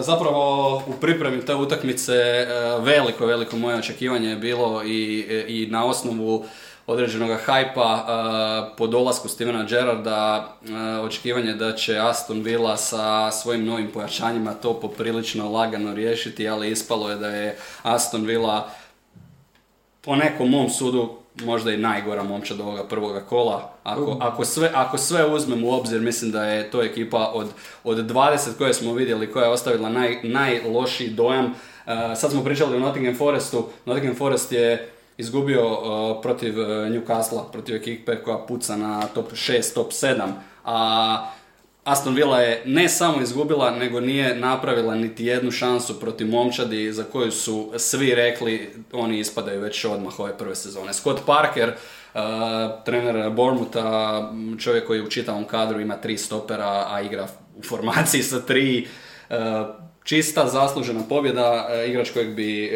[0.02, 2.14] Zapravo u pripremi te utakmice
[2.80, 6.46] veliko, veliko moje očekivanje je bilo i, i na osnovu
[6.88, 8.06] određenog hajpa
[8.78, 10.56] po dolasku Stevena Gerrarda,
[11.04, 17.10] očekivanje da će Aston Villa sa svojim novim pojačanjima to poprilično lagano riješiti, ali ispalo
[17.10, 18.70] je da je Aston Villa
[20.02, 23.74] po nekom mom sudu možda i najgora momčad ovoga prvoga kola.
[23.84, 27.48] Ako, ako, sve, ako sve uzmem u obzir, mislim da je to ekipa od,
[27.84, 31.54] od 20 koje smo vidjeli, koja je ostavila naj, najlošiji dojam.
[32.16, 33.66] sad smo pričali o Nottingham Forestu.
[33.86, 39.74] Nottingham Forest je izgubio uh, protiv uh, Newcastle, protiv ekipe koja puca na top 6,
[39.74, 40.32] top 7,
[40.66, 41.28] a
[41.84, 47.04] Aston Villa je ne samo izgubila, nego nije napravila niti jednu šansu protiv momčadi za
[47.04, 50.94] koju su svi rekli oni ispadaju već odmah ove prve sezone.
[50.94, 52.22] Scott Parker, uh,
[52.86, 58.42] trener Bournemoutha, čovjek koji u čitavom kadru ima tri stopera, a igra u formaciji sa
[58.42, 58.88] tri,
[59.30, 59.36] uh,
[60.04, 62.72] čista zaslužena pobjeda, uh, igrač kojeg bi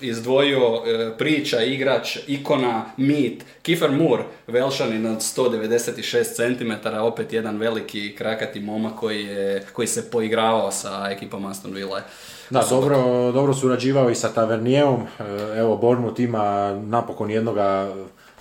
[0.00, 8.16] izdvojio e, priča, igrač, ikona, mit, Kiefer Moore, velšanin od 196 cm, opet jedan veliki
[8.16, 12.00] krakati momak koji, je, koji se poigravao sa ekipom Aston Villa.
[12.50, 15.24] Da, dobro, dobro surađivao i sa Tavernijevom, e,
[15.58, 17.94] evo Bournemouth ima napokon jednoga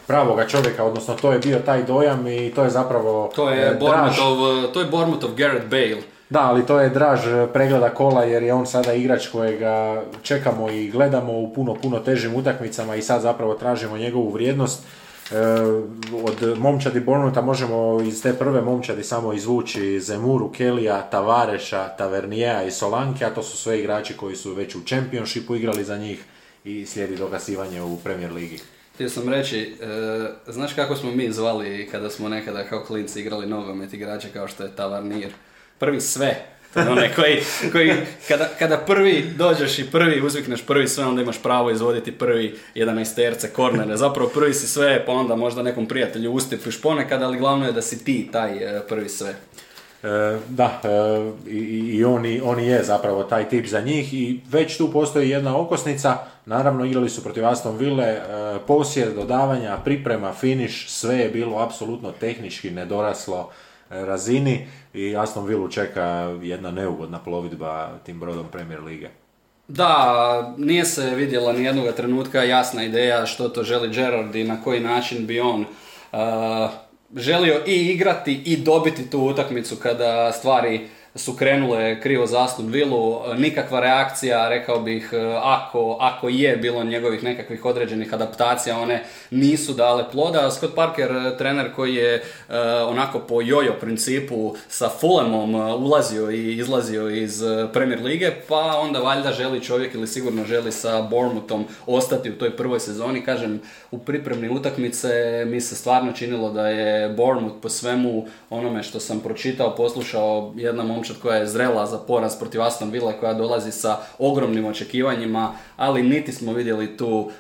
[0.07, 3.77] pravoga čovjeka, odnosno to je bio taj dojam i to je zapravo To je e,
[3.79, 7.19] Bournemouthov, to je Bournemouthov Garrett Bale da, ali to je draž
[7.53, 12.35] pregleda kola jer je on sada igrač kojega čekamo i gledamo u puno, puno težim
[12.35, 14.83] utakmicama i sad zapravo tražimo njegovu vrijednost.
[15.31, 15.35] E,
[16.23, 22.71] od momčadi Bornuta možemo iz te prve momčadi samo izvući Zemuru, Kelija, Tavareša, Tavernijeja i
[22.71, 26.23] Solanke, a to su sve igrači koji su već u Championshipu igrali za njih
[26.63, 28.59] i slijedi dogasivanje u Premier Ligi.
[28.93, 33.47] Htio sam reći, e, znaš kako smo mi zvali kada smo nekada kao klinci igrali
[33.47, 35.29] nogomet igrače kao što je Tavarnir?
[35.79, 36.45] Prvi sve.
[36.73, 37.93] To je onaj koji, koji
[38.27, 43.15] kada, kada, prvi dođeš i prvi uzvikneš prvi sve, onda imaš pravo izvoditi prvi 11
[43.15, 43.97] terce, kornere.
[43.97, 47.81] Zapravo prvi si sve, pa onda možda nekom prijatelju ustipiš ponekad, ali glavno je da
[47.81, 49.29] si ti taj e, prvi sve.
[50.03, 51.57] E, da, e, i,
[51.97, 52.03] i
[52.43, 57.09] on, je zapravo taj tip za njih i već tu postoji jedna okosnica, naravno igrali
[57.09, 58.21] su protiv Aston Ville, e,
[58.67, 63.51] posjed, dodavanja, priprema, finish, sve je bilo apsolutno tehnički nedoraslo
[63.89, 66.03] razini i Aston Villa čeka
[66.41, 69.09] jedna neugodna plovidba tim brodom Premier Lige.
[69.67, 74.63] Da, nije se vidjela ni jednog trenutka jasna ideja što to želi Gerard i na
[74.63, 75.65] koji način bi on
[76.11, 76.19] uh,
[77.15, 80.87] želio i igrati i dobiti tu utakmicu kada stvari
[81.19, 86.83] su krenule krivo za Aston Villu, nikakva reakcija, rekao bih, e, ako, ako je bilo
[86.83, 90.51] njegovih nekakvih određenih adaptacija, one nisu dale ploda.
[90.51, 92.21] Scott Parker, e, trener koji je e,
[92.87, 99.31] onako po jojo principu sa Fulhamom ulazio i izlazio iz Premier Lige, pa onda valjda
[99.31, 103.25] želi čovjek ili sigurno želi sa Bournemouthom ostati u toj prvoj sezoni.
[103.25, 108.99] Kažem, u pripremni utakmice mi se stvarno činilo da je Bournemouth po svemu onome što
[108.99, 113.71] sam pročitao, poslušao, jedna momčad koja je zrela za poraz protiv Aston Villa koja dolazi
[113.71, 117.31] sa ogromnim očekivanjima, ali niti smo vidjeli tu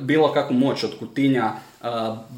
[0.00, 1.52] bilo kakvu moć od Kutinja,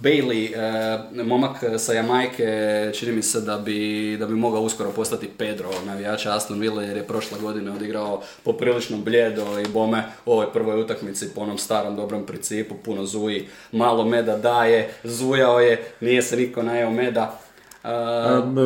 [0.03, 5.29] Bailey, uh, momak sa Jamajke, čini mi se da bi, da bi mogao uskoro postati
[5.39, 10.53] Pedro, navijača Aston Villa, jer je prošle godine odigrao poprilično bljedo i bome u ovoj
[10.53, 16.23] prvoj utakmici po onom starom dobrom principu, puno zuji, malo meda daje, zujao je, nije
[16.23, 17.39] se niko najeo meda,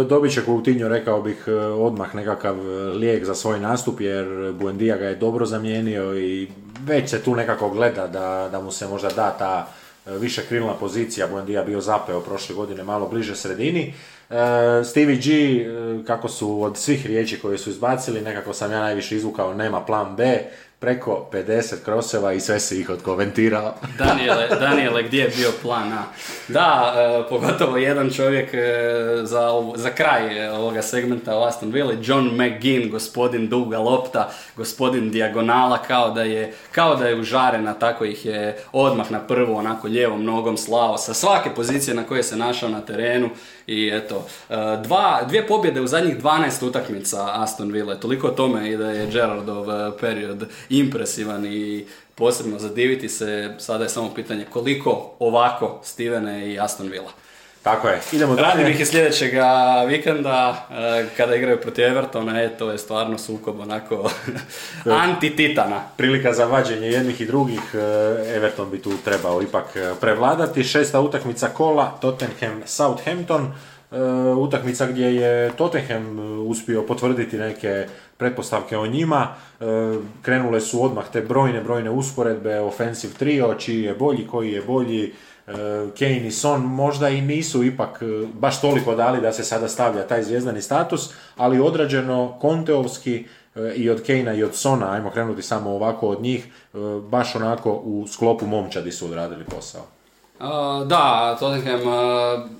[0.08, 2.56] Dobit će Coutinho, rekao bih, e, odmah nekakav
[2.94, 6.48] lijek za svoj nastup, jer Buendija ga je dobro zamijenio i
[6.84, 9.68] već se tu nekako gleda da, da mu se možda da ta
[10.08, 13.94] E, više krilna pozicija, Buendija bio zapeo prošle godine malo bliže sredini.
[14.30, 18.80] E, Stevie G, e, kako su od svih riječi koje su izbacili, nekako sam ja
[18.80, 20.44] najviše izvukao nema plan B,
[20.80, 23.74] preko 50 kroseva i sve si ih odkomentirao.
[23.98, 26.04] Daniele, Daniele, gdje je bio plan A?
[26.48, 28.58] Da, e, pogotovo jedan čovjek e,
[29.22, 35.10] za, za kraj e, ovoga segmenta o Aston Villa, John McGinn, gospodin duga lopta, gospodin
[35.10, 39.88] dijagonala, kao da je, kao da je užarena, tako ih je odmah na prvu, onako
[39.88, 43.30] lijevom nogom slao sa svake pozicije na koje se našao na terenu
[43.68, 44.26] i eto,
[44.84, 49.06] dva, dvije pobjede u zadnjih 12 utakmica Aston Villa, toliko o tome i da je
[49.06, 49.66] Gerardov
[50.00, 56.88] period impresivan i posebno zadiviti se, sada je samo pitanje koliko ovako Stevene i Aston
[56.88, 57.10] Villa.
[57.62, 58.48] Tako je, idemo dalje.
[58.48, 63.60] Radim ih i sljedećega vikenda e, kada igraju protiv Evertona, e, to je stvarno sukob
[63.60, 64.10] onako
[65.04, 65.80] anti-titana.
[65.96, 67.78] Prilika za vađenje jednih i drugih, e,
[68.36, 70.64] Everton bi tu trebao ipak e, prevladati.
[70.64, 73.52] Šesta utakmica kola, Tottenham Southampton.
[74.38, 76.18] utakmica gdje je Tottenham
[76.48, 77.86] uspio potvrditi neke
[78.18, 79.28] pretpostavke o njima.
[79.60, 79.64] E,
[80.22, 85.04] krenule su odmah te brojne, brojne usporedbe, offensive trio, čiji je bolji, koji je bolji,
[85.04, 85.10] e,
[85.98, 90.06] Kane i Son možda i nisu ipak e, baš toliko dali da se sada stavlja
[90.06, 93.24] taj zvijezdani status, ali odrađeno konteovski
[93.76, 96.46] i od Kejna i od Sona, ajmo krenuti samo ovako od njih,
[97.10, 99.82] baš onako u sklopu momčadi su odradili posao.
[100.86, 101.80] Da, Tottenham,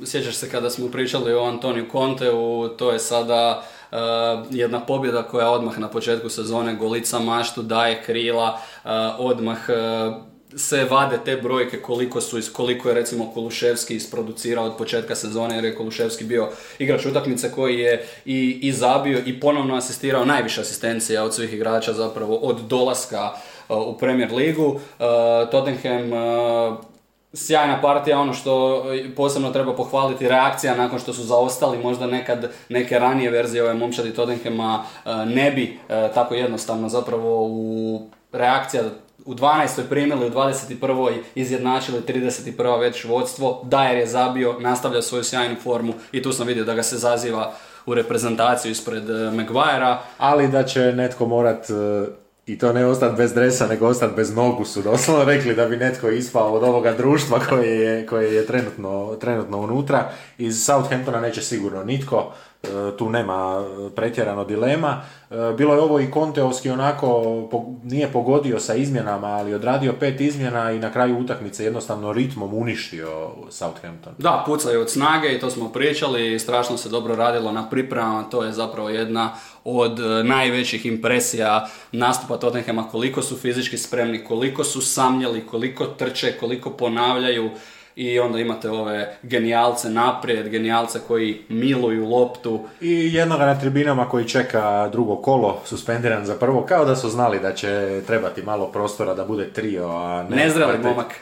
[0.06, 3.62] sjećaš se kada smo pričali o Antoniju Conteu, to je sada
[4.50, 8.58] jedna pobjeda koja odmah na početku sezone golica maštu, daje krila,
[9.18, 9.58] odmah
[10.58, 15.64] se vade te brojke koliko su koliko je recimo Koluševski isproducirao od početka sezone jer
[15.64, 21.24] je Koluševski bio igrač utakmice koji je i, i zabio i ponovno asistirao najviše asistencija
[21.24, 23.30] od svih igrača zapravo od dolaska
[23.68, 24.80] u Premier ligu.
[25.50, 26.10] Tottenham
[27.32, 28.84] sjajna partija, ono što
[29.16, 34.14] posebno treba pohvaliti, reakcija nakon što su zaostali možda nekad neke ranije verzije ove momčadi
[34.14, 38.00] Tottenhama e, ne bi e, tako jednostavno zapravo u
[38.32, 38.82] reakcija
[39.28, 39.88] u 12.
[39.88, 41.18] primili, u 21.
[41.34, 42.80] izjednačili 31.
[42.80, 46.82] već vodstvo, Dajer je zabio, nastavlja svoju sjajnu formu i tu sam vidio da ga
[46.82, 47.52] se zaziva
[47.86, 50.02] u reprezentaciju ispred e, Maguirea.
[50.18, 51.70] Ali da će netko morat
[52.48, 55.76] i to ne ostati bez dresa, nego ostati bez nogu su doslovno rekli da bi
[55.76, 60.10] netko ispao od ovoga društva koje je, koje je trenutno, trenutno unutra.
[60.38, 62.32] Iz Southamptona neće sigurno nitko.
[62.62, 65.02] E, tu nema e, pretjerano dilema.
[65.30, 67.22] E, bilo je ovo i Konteovski onako,
[67.84, 73.30] nije pogodio sa izmjenama, ali odradio pet izmjena i na kraju utakmice jednostavno ritmom uništio
[73.50, 74.12] Southampton.
[74.18, 78.44] Da, pucaju od snage i to smo pričali, strašno se dobro radilo na pripremama, to
[78.44, 79.32] je zapravo jedna
[79.64, 86.70] od najvećih impresija nastupa Tottenhama, koliko su fizički spremni, koliko su samljeli, koliko trče, koliko
[86.70, 87.50] ponavljaju,
[87.98, 92.60] i onda imate ove genijalce naprijed, genijalce koji miluju loptu.
[92.80, 97.40] I jednoga na tribinama koji čeka drugo kolo, suspendiran za prvo, kao da su znali
[97.40, 100.36] da će trebati malo prostora da bude trio, a ne...
[100.36, 101.14] Nezreli momak.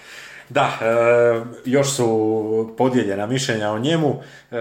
[0.48, 4.14] Da, e, još su podijeljena mišljenja o njemu.
[4.50, 4.56] E,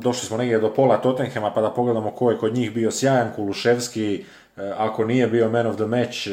[0.00, 3.28] došli smo negdje do pola Tottenhema pa da pogledamo ko je kod njih bio sjajan.
[3.36, 4.24] Kuluševski,
[4.56, 6.26] e, ako nije bio man of the match,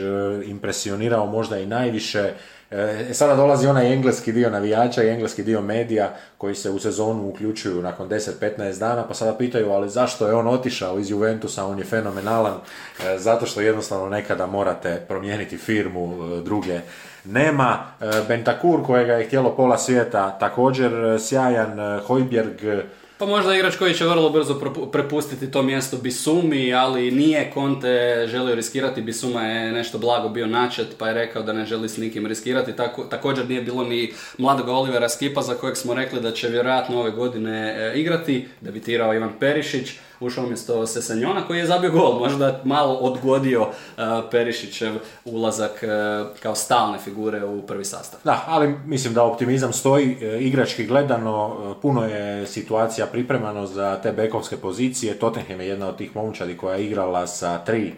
[0.46, 2.34] impresionirao možda i najviše.
[2.74, 7.30] E, sada dolazi onaj engleski dio navijača i engleski dio medija koji se u sezonu
[7.30, 11.80] uključuju nakon 10-15 dana, pa sada pitaju ali zašto je on otišao iz Juventusa, on
[11.80, 16.80] je fenomenalan, e, zato što jednostavno nekada morate promijeniti firmu, e, druge
[17.26, 17.86] nema.
[18.28, 22.86] Bentakur kojega je htjelo pola svijeta također sjajan, Hojbjerg
[23.24, 24.60] pa možda igrač koji će vrlo brzo
[24.92, 29.02] prepustiti to mjesto Bisumi, ali nije Conte želio riskirati.
[29.02, 32.76] Bisuma je nešto blago bio načet, pa je rekao da ne želi s nikim riskirati.
[32.76, 37.00] Tako, također nije bilo ni mladog Olivera Skipa za kojeg smo rekli da će vjerojatno
[37.00, 38.48] ove godine e, igrati.
[38.62, 39.92] Debitirao Ivan Perišić.
[40.26, 44.94] Ušao umjesto Sesenjona koji je zabio gol, možda malo odgodio uh, Perišićev
[45.26, 48.20] ulazak uh, kao stalne figure u prvi sastav.
[48.24, 54.12] Da, ali mislim da optimizam stoji, e, igrački gledano, puno je situacija pripremano za te
[54.12, 57.94] bekovske pozicije, Tottenham je jedna od tih momčadi koja je igrala sa tri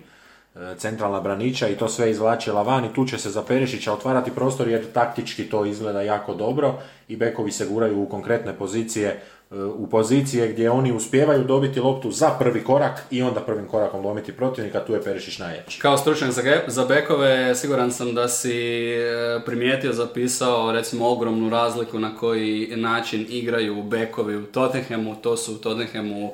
[0.77, 4.67] centralna branića i to sve izvlačila van i tu će se za Perišića otvarati prostor
[4.67, 6.73] jer taktički to izgleda jako dobro
[7.07, 9.21] i bekovi se guraju u konkretne pozicije
[9.75, 14.31] u pozicije gdje oni uspijevaju dobiti loptu za prvi korak i onda prvim korakom lomiti
[14.31, 15.79] protivnika, tu je Perišić najjači.
[15.79, 21.99] Kao stručnjak za, za bekove, siguran sam da si e, primijetio, zapisao recimo ogromnu razliku
[21.99, 26.31] na koji način igraju bekovi u Tottenhamu, to su u Tottenhamu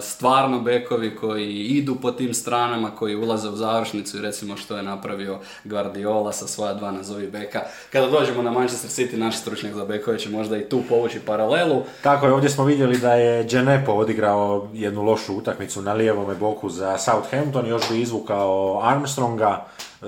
[0.00, 4.82] stvarno bekovi koji idu po tim stranama, koji ulaze u završnicu i recimo što je
[4.82, 7.60] napravio Guardiola sa svoja dva nazovi beka.
[7.92, 11.82] Kada dođemo na Manchester City, naš stručnjak za bekove će možda i tu povući paralelu.
[12.02, 16.68] Tako je, ovdje smo vidjeli da je Genepo odigrao jednu lošu utakmicu na lijevome boku
[16.68, 19.66] za Southampton, još bi izvukao Armstronga,
[20.02, 20.06] e,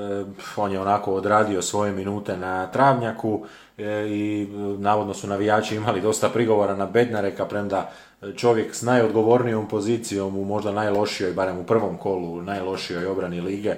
[0.57, 3.45] on je onako odradio svoje minute na travnjaku
[3.79, 4.47] e, i e,
[4.79, 7.91] navodno su navijači imali dosta prigovora na Bednareka, premda
[8.37, 13.75] čovjek s najodgovornijom pozicijom u možda najlošijoj, barem u prvom kolu, najlošijoj obrani lige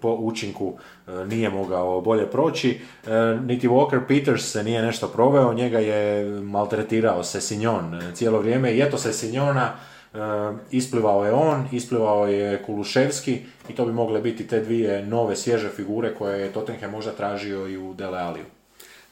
[0.00, 0.74] po učinku
[1.06, 2.70] e, nije mogao bolje proći.
[3.06, 3.10] E,
[3.46, 8.98] niti Walker Peters se nije nešto proveo, njega je maltretirao Sesinjon cijelo vrijeme i eto
[8.98, 9.72] Sesinjona
[10.70, 15.68] isplivao je on, isplivao je Kuluševski i to bi mogle biti te dvije nove svježe
[15.68, 18.44] figure koje je Tottenham možda tražio i u Dele Aliju.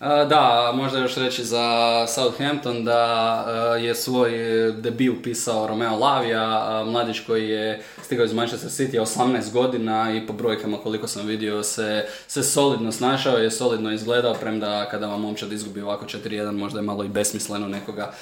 [0.01, 4.31] Da, možda još reći za Southampton da je svoj
[4.73, 10.33] debut pisao Romeo Lavija, mladić koji je stigao iz Manchester City 18 godina i po
[10.33, 15.53] brojkama koliko sam vidio se, se solidno snašao, je solidno izgledao, premda kada vam momčad
[15.53, 18.13] izgubi ovako 4-1 možda je malo i besmisleno nekoga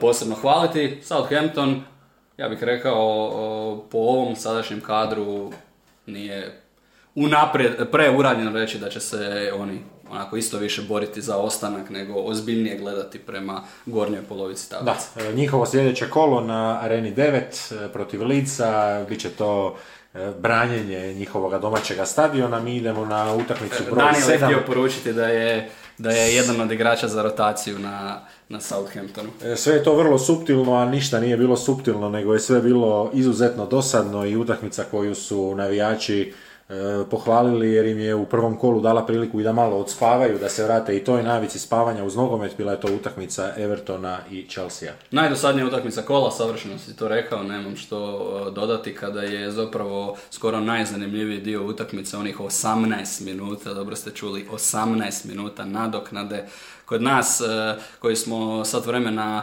[0.00, 1.00] posebno hvaliti.
[1.02, 1.82] Southampton,
[2.36, 5.52] ja bih rekao, po ovom sadašnjem kadru
[6.06, 6.62] nije
[7.14, 9.80] unaprijed preuranjeno reći da će se oni
[10.10, 15.08] onako isto više boriti za ostanak nego ozbiljnije gledati prema gornjoj polovici tablice.
[15.16, 17.40] Da, e, njihovo sljedeće kolo na Areni 9
[17.84, 19.76] e, protiv Lica, bit će to
[20.14, 25.26] e, branjenje njihovog domaćega stadiona, mi idemo na utakmicu broj Daniel je htio poručiti da
[25.26, 29.30] je, da je jedan od igrača za rotaciju na, na Southamptonu.
[29.56, 33.66] Sve je to vrlo suptilno, a ništa nije bilo suptilno, nego je sve bilo izuzetno
[33.66, 36.32] dosadno i utakmica koju su navijači
[37.10, 40.64] pohvalili jer im je u prvom kolu dala priliku i da malo odspavaju, da se
[40.64, 44.92] vrate i toj navici spavanja uz nogomet, bila je to utakmica Evertona i Chelsea.
[45.10, 47.98] Najdosadnija utakmica kola, savršeno si to rekao, nemam što
[48.48, 54.46] e, dodati kada je zapravo skoro najzanimljiviji dio utakmice, onih 18 minuta, dobro ste čuli,
[54.52, 56.44] 18 minuta nadoknade
[56.84, 57.44] kod nas e,
[57.98, 59.42] koji smo sat vremena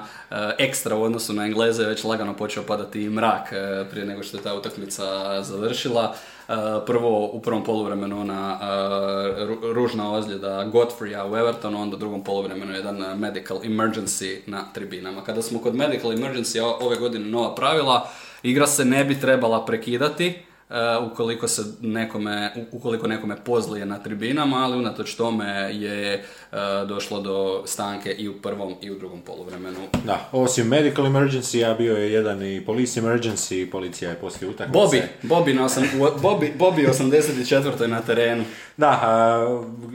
[0.57, 3.49] ekstra u odnosu na Engleze već lagano počeo padati i mrak
[3.91, 5.03] prije nego što je ta utakmica
[5.43, 6.15] završila.
[6.49, 6.53] Eh,
[6.85, 12.73] prvo u prvom poluvremenu ona uh, ružna ozljeda Godfreya u Evertonu, onda u drugom poluvremenu
[12.73, 15.23] jedan medical emergency na tribinama.
[15.23, 18.09] Kada smo kod medical emergency ove godine nova pravila,
[18.43, 24.57] igra se ne bi trebala prekidati, Uh, ukoliko se nekome, ukoliko nekome pozlije na tribinama,
[24.57, 26.57] ali unatoč tome je uh,
[26.87, 29.79] došlo do stanke i u prvom i u drugom poluvremenu.
[30.03, 34.79] Da, osim medical emergency, a bio je jedan i police emergency, policija je poslije utakmice.
[34.79, 37.87] Bobby, Bobby, na osam, Bobby, Bobby 84.
[37.87, 38.43] na terenu.
[38.77, 39.01] Da,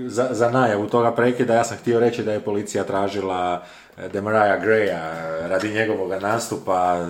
[0.06, 3.64] za, za najavu toga prekida ja sam htio reći da je policija tražila
[4.12, 5.00] Demariah Greya
[5.48, 7.06] radi njegovog nastupa,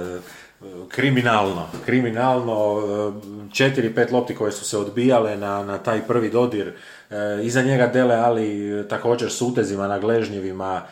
[0.89, 6.73] kriminalno, kriminalno, e, četiri, pet lopti koje su se odbijale na, na taj prvi dodir,
[7.11, 10.83] e, iza njega Dele Ali također s utezima na gležnjevima,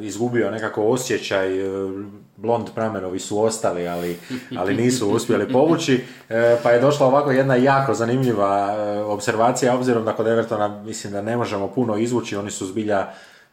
[0.00, 1.48] izgubio nekako osjećaj,
[2.36, 4.18] blond pramenovi su ostali, ali,
[4.58, 6.04] ali nisu uspjeli povući,
[6.62, 11.36] pa je došla ovako jedna jako zanimljiva observacija, obzirom da kod Evertona mislim da ne
[11.36, 13.08] možemo puno izvući, oni su zbilja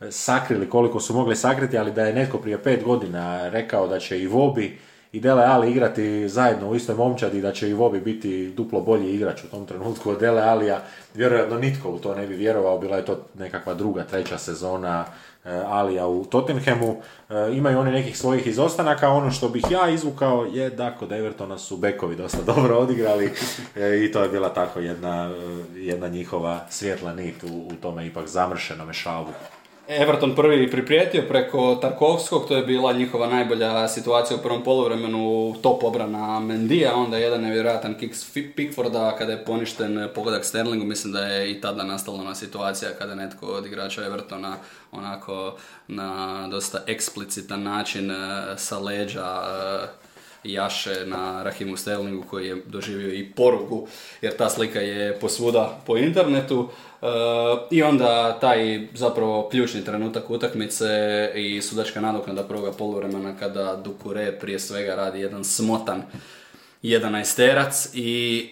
[0.10, 4.20] sakrili koliko su mogli sakriti, ali da je netko prije pet godina rekao da će
[4.20, 4.78] i Vobi
[5.16, 9.13] i Dele Ali igrati zajedno u istoj momčadi da će i Vobi biti duplo bolji
[9.13, 10.82] igrač u tom trenutku od Dele Alija,
[11.13, 15.05] vjerojatno nitko u to ne bi vjerovao, bila je to nekakva druga, treća sezona
[15.45, 16.97] e, Alija u Tottenhamu.
[17.30, 21.57] E, imaju oni nekih svojih izostanaka, ono što bih ja izvukao je da kod Evertona
[21.57, 23.32] su bekovi dosta dobro odigrali
[23.76, 25.32] e, i to je bila tako jedna,
[25.76, 29.28] jedna njihova svjetla nit u, u tome ipak zamršenome šalu.
[29.88, 35.83] Everton prvi priprijetio preko Tarkovskog, to je bila njihova najbolja situacija u prvom poluvremenu, top
[35.83, 38.15] obrana Mendija, onda jedan nevjerojatan kick
[38.55, 43.15] Pickforda kada je poništen pogodak Sterlingu, mislim da je i tada nastala ona situacija kada
[43.15, 44.55] netko od igrača Evertona
[44.91, 45.57] onako
[45.88, 48.15] na dosta eksplicitan način eh,
[48.57, 50.05] sa leđa eh,
[50.45, 53.87] jaše na Rahimu Sterlingu koji je doživio i porugu
[54.21, 56.69] jer ta slika je posvuda po internetu.
[57.01, 57.05] E,
[57.71, 60.85] i onda taj zapravo ključni trenutak utakmice
[61.35, 66.03] i sudačka nadoknada prvoga poluvremena kada Dukure prije svega radi jedan smotan
[66.83, 68.49] 11 i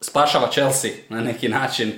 [0.00, 1.92] spašava Chelsea na neki način, e,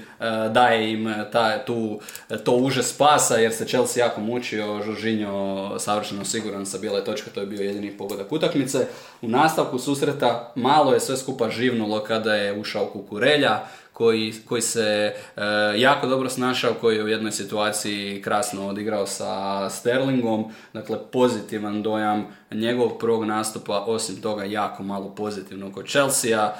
[0.48, 2.00] daje im ta, tu,
[2.44, 7.40] to uže spasa jer se Chelsea jako mučio, Žoržinjo savršeno siguran sa bijele točke, to
[7.40, 8.86] je bio jedini pogodak utakmice.
[9.22, 13.60] U nastavku susreta malo je sve skupa živnulo kada je ušao Kukurelja,
[14.00, 15.42] koji, koji se e,
[15.76, 22.26] jako dobro snašao, koji je u jednoj situaciji krasno odigrao sa Sterlingom, dakle pozitivan dojam
[22.50, 26.56] njegovog prvog nastupa, osim toga jako malo pozitivno kod Chelsea-a.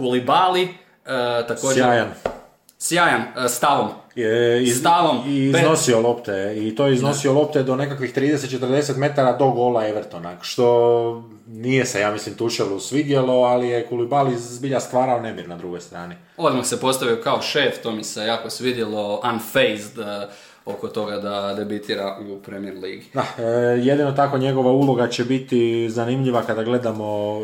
[0.00, 1.84] Kulibali, e, također...
[1.84, 2.08] Sjajan.
[2.78, 3.88] Sjajan, e, stavom.
[4.14, 5.22] Je, iz, Stavom.
[5.26, 6.54] I iznosio lopte.
[6.56, 10.36] I to je iznosio lopte do nekakvih 30-40 metara do gola Evertona.
[10.40, 15.80] Što nije se, ja mislim, Tušelu svidjelo, ali je Kulibali zbilja stvarao nemir na drugoj
[15.80, 16.14] strani.
[16.36, 20.26] Odmah se postavio kao šef, to mi se jako svidjelo, unfazed e,
[20.64, 23.06] oko toga da debitira u Premier Ligi.
[23.14, 23.42] Da, e,
[23.82, 27.40] jedino tako njegova uloga će biti zanimljiva kada gledamo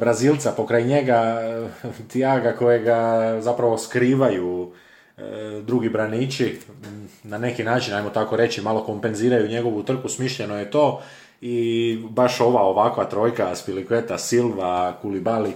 [0.00, 1.40] Brazilca pokraj njega,
[1.84, 4.72] e, Tiaga kojega zapravo skrivaju
[5.16, 5.22] e,
[5.62, 10.70] drugi branići, m, na neki način, ajmo tako reći, malo kompenziraju njegovu trku, smišljeno je
[10.70, 11.02] to
[11.40, 15.54] i baš ova ovakva trojka, Spiliqueta, Silva, Kulibali, e,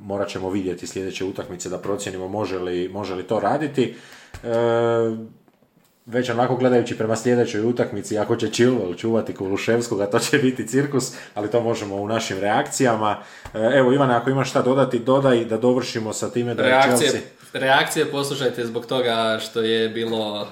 [0.00, 3.94] morat ćemo vidjeti sljedeće utakmice da procijenimo može li, može li to raditi.
[6.08, 11.12] Već onako gledajući prema sljedećoj utakmici, ako će Chilwell čuvati Kuluševskoga, to će biti cirkus,
[11.34, 13.16] ali to možemo u našim reakcijama.
[13.54, 17.10] E, Evo Ivane, ako imaš šta dodati, dodaj da dovršimo sa time da je Reakcije,
[17.10, 17.20] Chelsea...
[17.52, 20.46] reakcije poslušajte zbog toga što je bilo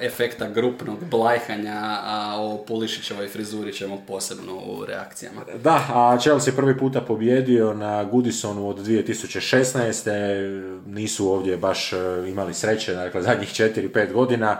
[0.00, 5.40] e, efekta grupnog blajhanja, a o Pulišićevoj frizuri ćemo posebno u reakcijama.
[5.62, 10.80] Da, a Chelsea prvi puta pobjedio na Goodisonu od 2016.
[10.86, 11.96] Nisu ovdje baš e,
[12.28, 14.58] imali sreće, dakle zadnjih 4-5 godina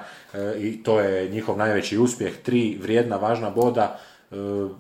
[0.59, 2.37] i to je njihov najveći uspjeh.
[2.43, 3.99] Tri vrijedna, važna boda,
[4.31, 4.35] e,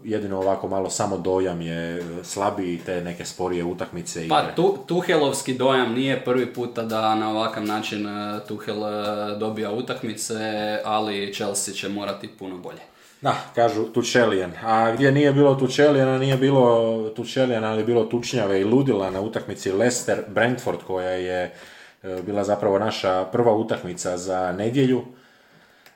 [0.05, 5.55] jedino ovako malo samo dojam je e, slabiji te neke sporije utakmice Pa tu, Tuhelovski
[5.55, 10.39] dojam nije prvi puta da na ovakav način e, Tuhel e, dobija utakmice,
[10.85, 12.81] ali Chelsea će morati puno bolje.
[13.21, 14.53] Da, kažu Tučelijan.
[14.65, 19.73] A gdje nije bilo Tučelijana, nije bilo Tučelijana, ali bilo Tučnjave i Ludila na utakmici
[19.73, 21.55] Leicester Brentford koja je
[22.03, 25.05] e, bila zapravo naša prva utakmica za nedjelju.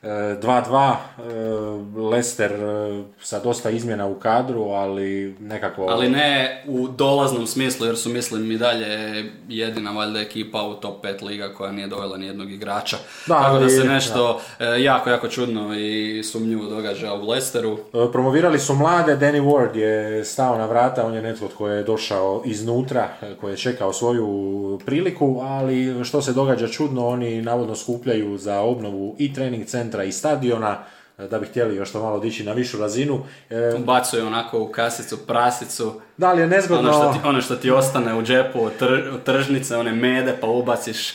[0.04, 5.86] E, 2-2, e, Leicester e, sa dosta izmjena u kadru, ali nekako...
[5.88, 11.04] Ali ne u dolaznom smislu, jer su mislim i dalje jedina valjda ekipa u top
[11.04, 12.96] 5 liga koja nije dovela ni jednog igrača.
[13.26, 17.78] Da, Tako da se nešto e, jako, jako čudno i sumnjivo događa u Leicesteru.
[17.94, 21.82] E, Promovirali su mlade, Danny Ward je stao na vrata, on je netko tko je
[21.82, 23.08] došao iznutra,
[23.40, 29.16] koji je čekao svoju priliku, ali što se događa čudno, oni navodno skupljaju za obnovu
[29.18, 30.78] i trening centra i stadiona,
[31.18, 33.24] e, da bi htjeli još to malo dići na višu razinu.
[33.50, 36.90] E, Ubacuje onako u kasicu prasicu, Da li je nezgodno...
[36.90, 40.36] ono što ti, ono što ti ostane u džepu od, tr- od tržnice, one mede,
[40.40, 41.14] pa ubaciš,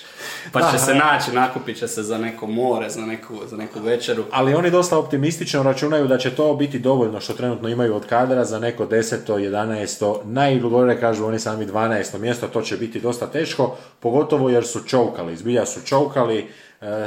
[0.51, 4.23] pa će se naći, nakupit će se za neko more, za neku, za neku večeru.
[4.31, 8.45] Ali oni dosta optimistično računaju da će to biti dovoljno što trenutno imaju od kadra
[8.45, 9.15] za neko 10.
[9.27, 10.17] 11.
[10.25, 12.17] najgore kažu oni sami 12.
[12.17, 16.49] mjesto, to će biti dosta teško, pogotovo jer su čovkali, zbilja su čovkali,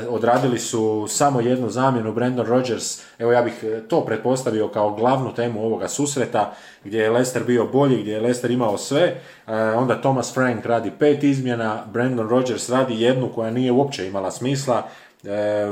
[0.08, 5.34] odradili su samo jednu zamjenu, Brandon Rodgers, evo ja bih e, to pretpostavio kao glavnu
[5.34, 6.54] temu ovoga susreta,
[6.84, 9.02] gdje je Leicester bio bolji, gdje je Leicester imao sve,
[9.46, 14.30] e, onda Thomas Frank radi pet izmjena, Brandon Rodgers radi jednu koja nije uopće imala
[14.30, 14.82] smisla,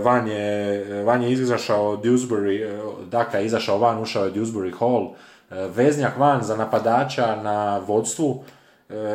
[0.03, 2.81] van je, van je izašao Dewsbury,
[3.11, 5.09] dakle izašao van, ušao je Dewsbury Hall,
[5.75, 8.45] veznjak van za napadača na vodstvu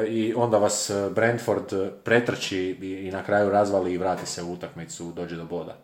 [0.10, 1.74] i onda vas e, Brentford
[2.04, 5.78] pretrči i, na kraju razvali i vrati se u utakmicu, dođe do boda.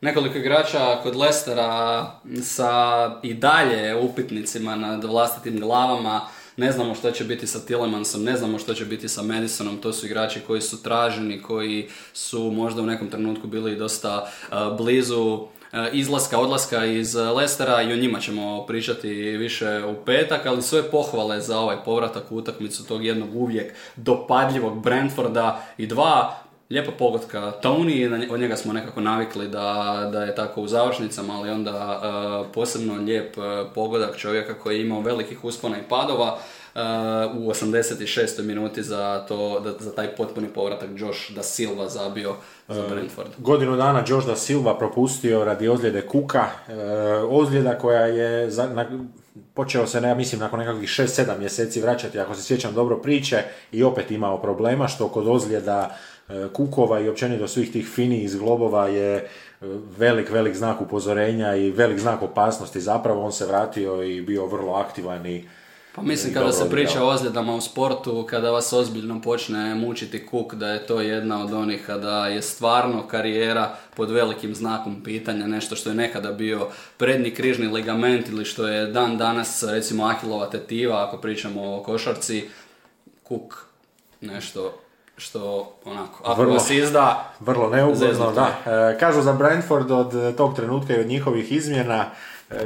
[0.00, 2.06] Nekoliko igrača kod Lestera
[2.42, 6.20] sa i dalje upitnicima nad vlastitim glavama.
[6.56, 9.76] Ne znamo što će biti sa Tillemansom, ne znamo što će biti sa Madisonom.
[9.76, 14.76] To su igrači koji su traženi, koji su možda u nekom trenutku bili dosta uh,
[14.76, 15.46] blizu
[15.92, 20.90] izlaska, odlaska iz uh, Lestera i o njima ćemo pričati više u petak, ali sve
[20.90, 26.34] pohvale za ovaj povratak u utakmicu tog jednog uvijek dopadljivog Brentforda i dva
[26.70, 31.50] lijepa pogotka Tony, od njega smo nekako navikli da, da je tako u završnicama, ali
[31.50, 33.36] onda uh, posebno lijep
[33.74, 36.38] pogodak čovjeka koji je imao velikih uspona i padova
[37.34, 38.42] u 86.
[38.42, 42.34] minuti za, to, da, za taj potpuni povratak Josh da Silva zabio
[42.68, 43.30] za Brentford.
[43.38, 46.72] Godinu dana Josh da Silva propustio radi ozljede Kuka, e,
[47.28, 48.86] ozljeda koja je za, na,
[49.54, 53.42] počeo se, ne, ja mislim, nakon nekakvih 6-7 mjeseci vraćati, ako se sjećam dobro priče,
[53.72, 55.96] i opet imao problema, što kod ozljeda
[56.52, 59.28] kukova i općenito svih tih fini iz globova je
[59.98, 62.80] velik, velik znak upozorenja i velik znak opasnosti.
[62.80, 65.44] Zapravo on se vratio i bio vrlo aktivan i
[65.98, 70.54] pa mislim kada se priča o ozljedama u sportu, kada vas ozbiljno počne mučiti kuk,
[70.54, 75.76] da je to jedna od onih kada je stvarno karijera pod velikim znakom pitanja, nešto
[75.76, 81.04] što je nekada bio prednji križni ligament ili što je dan danas recimo ahilova tetiva,
[81.06, 82.48] ako pričamo o košarci,
[83.22, 83.64] kuk,
[84.20, 84.80] nešto
[85.16, 87.32] što onako, ako vrlo, vas izda...
[87.40, 88.72] Vrlo neugodno, da.
[88.72, 92.10] E, kažu za Brentford od tog trenutka i od njihovih izmjena,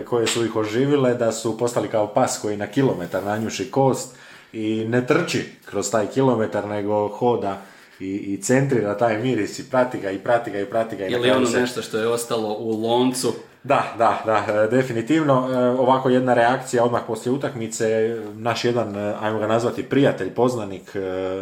[0.08, 4.14] koje su ih oživile, da su postali kao pas koji na kilometar nanjuši kost
[4.52, 7.62] i ne trči kroz taj kilometar, nego hoda
[8.00, 11.06] i, i centrira taj miris i prati ga i prati ga i prati ga.
[11.06, 13.32] Ili ono nešto što je ostalo u loncu.
[13.62, 15.48] Da, da, da, e, definitivno.
[15.52, 20.96] E, ovako jedna reakcija odmah poslije utakmice, naš jedan, ajmo ga nazvati prijatelj, poznanik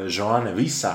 [0.09, 0.95] Joane Visa,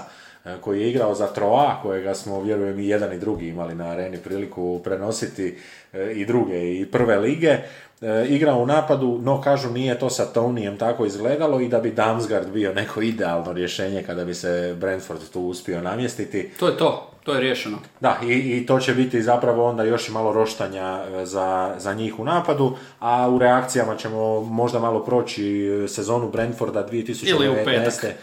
[0.61, 4.17] koji je igrao za Troa, kojega smo, vjerujem, i jedan i drugi imali na areni
[4.17, 5.57] priliku prenositi
[5.95, 7.57] E, i druge i prve lige,
[8.01, 11.91] e, igrao u napadu, no kažu nije to sa Tonijem tako izgledalo i da bi
[11.91, 16.49] Damsgaard bio neko idealno rješenje kada bi se Brentford tu uspio namjestiti.
[16.59, 17.77] To je to, to je riješeno.
[17.99, 22.19] Da, i, i to će biti zapravo onda još malo roštanja e, za, za njih
[22.19, 27.29] u napadu, a u reakcijama ćemo možda malo proći sezonu Brentforda 2019.
[27.29, 28.15] Ili u petak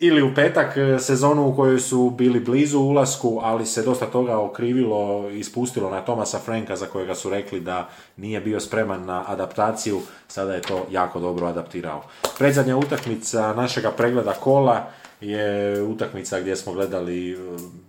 [0.00, 4.38] ili u petak e, sezonu u kojoj su bili blizu ulasku, ali se dosta toga
[4.38, 9.24] okrivilo i ispustilo na Tomasa Franka za kojega su rekli da nije bio spreman na
[9.26, 12.02] adaptaciju, sada je to jako dobro adaptirao.
[12.38, 14.90] Predzadnja utakmica našega pregleda kola
[15.20, 17.36] je utakmica gdje smo gledali e,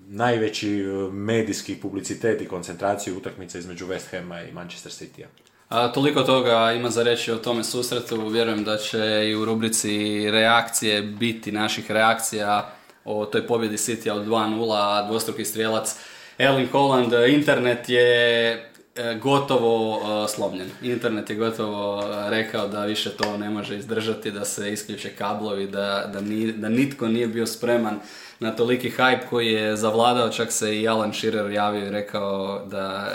[0.08, 5.26] najveći e, medijski publicitet i koncentraciju utakmice između West Hama i Manchester Citya.
[5.72, 10.26] A, toliko toga ima za reći o tome susretu, vjerujem da će i u rubrici
[10.32, 12.74] reakcije biti naših reakcija
[13.06, 15.96] o toj pobjedi City od 2-0, dvostruki strijelac
[16.38, 17.14] Erling Holland.
[17.28, 20.70] Internet je e, gotovo e, slomljen.
[20.82, 25.68] Internet je gotovo e, rekao da više to ne može izdržati, da se isključe kablovi,
[25.68, 26.22] da, da,
[26.56, 28.00] da nitko nije bio spreman
[28.40, 33.12] na toliki hype koji je zavladao, čak se i Alan Shearer javio i rekao da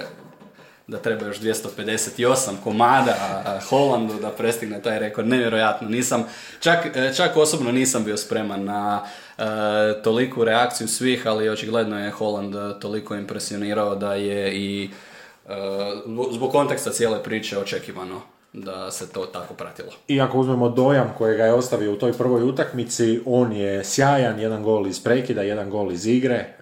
[0.89, 3.15] da treba još 258 komada
[3.69, 5.29] Holandu da prestigne taj rekord.
[5.29, 5.89] Nevjerojatno.
[5.89, 6.25] Nisam,
[6.61, 9.05] čak, e, čak osobno nisam bio spreman na
[9.39, 9.43] e,
[10.03, 14.91] toliku reakciju svih, ali očigledno je Holland toliko impresionirao da je i
[15.49, 15.53] e,
[16.33, 18.21] zbog konteksta cijele priče očekivano
[18.53, 19.93] da se to tako pratilo.
[20.09, 24.63] I ako uzmemo dojam kojega je ostavio u toj prvoj utakmici, on je sjajan, jedan
[24.63, 26.57] gol iz prekida, jedan gol iz igre,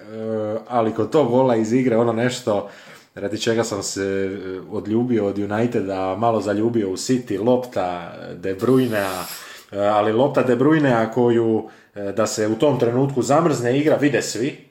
[0.68, 2.70] ali kod tog gola iz igre ono nešto
[3.14, 9.24] radi čega sam se e, odljubio od Uniteda, malo zaljubio u City, lopta De Bruyne,
[9.72, 14.22] e, ali lopta De Bruyne koju e, da se u tom trenutku zamrzne igra vide
[14.22, 14.64] svi,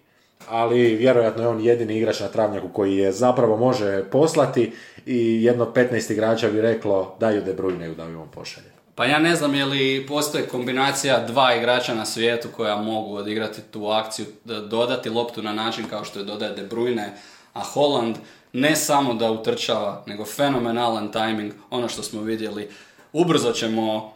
[0.49, 4.71] ali vjerojatno je on jedini igrač na travnjaku koji je zapravo može poslati
[5.05, 8.73] i jedno 15 igrača bi reklo daju De Bruyne da bi on pošalje.
[8.95, 13.61] Pa ja ne znam je li postoji kombinacija dva igrača na svijetu koja mogu odigrati
[13.71, 14.25] tu akciju,
[14.69, 17.09] dodati loptu na način kao što je dodaje De Bruyne,
[17.53, 18.17] a Holland
[18.53, 22.69] ne samo da utrčava, nego fenomenalan timing, ono što smo vidjeli.
[23.13, 24.13] Ubrzo ćemo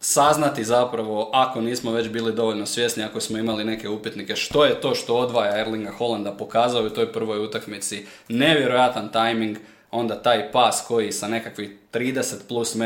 [0.00, 4.80] saznati zapravo, ako nismo već bili dovoljno svjesni, ako smo imali neke upitnike, što je
[4.80, 8.06] to što odvaja Erlinga Holanda pokazao u toj prvoj utakmici.
[8.28, 9.56] Nevjerojatan timing,
[9.90, 12.76] onda taj pas koji sa nekakvih 30 plus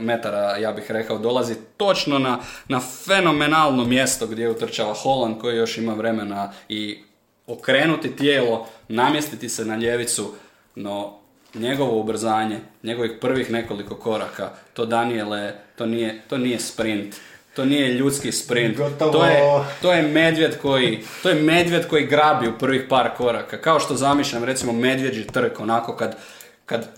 [0.00, 2.38] metara, ja bih rekao, dolazi točno na,
[2.68, 7.02] na fenomenalno mjesto gdje utrčava Holland koji još ima vremena i
[7.46, 10.34] okrenuti tijelo, namjestiti se na ljevicu,
[10.74, 11.18] no
[11.54, 17.14] njegovo ubrzanje, njegovih prvih nekoliko koraka, to Daniele, to nije, to nije sprint.
[17.54, 18.78] To nije ljudski sprint.
[18.98, 19.42] To je,
[19.82, 23.60] to je medvjed koji, to je medvjed koji grabi u prvih par koraka.
[23.60, 26.16] Kao što zamišljam recimo medvjeđi trk, onako kad,
[26.66, 26.88] kad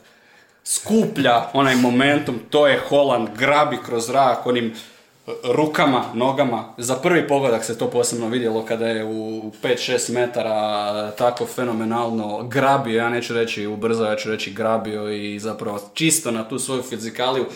[0.64, 4.74] skuplja onaj momentum, to je Holland, grabi kroz zrak onim
[5.44, 6.74] rukama, nogama.
[6.76, 12.96] Za prvi pogodak se to posebno vidjelo kada je u 5-6 metara tako fenomenalno grabio,
[12.96, 17.46] ja neću reći ubrzao, ja ću reći grabio i zapravo čisto na tu svoju fizikaliju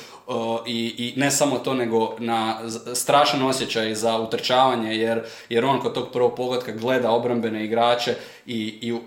[0.66, 2.60] i, i ne samo to nego na
[2.94, 8.14] strašan osjećaj za utrčavanje jer, jer on kod tog prvog pogotka gleda obrambene igrače
[8.46, 8.98] i, i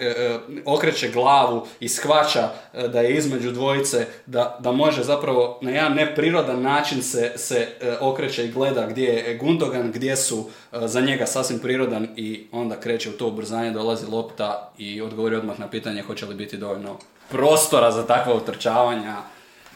[0.00, 5.58] e, e, okreće glavu i shvaća e, da je između dvojice, da, da može zapravo
[5.62, 7.68] na jedan neprirodan način se, se
[8.00, 13.10] okreće i gleda gdje je Gundogan, gdje su za njega sasvim prirodan i onda kreće
[13.10, 16.98] u to ubrzanje, dolazi lopta i odgovori odmah na pitanje hoće li biti dovoljno
[17.30, 19.16] prostora za takva utrčavanja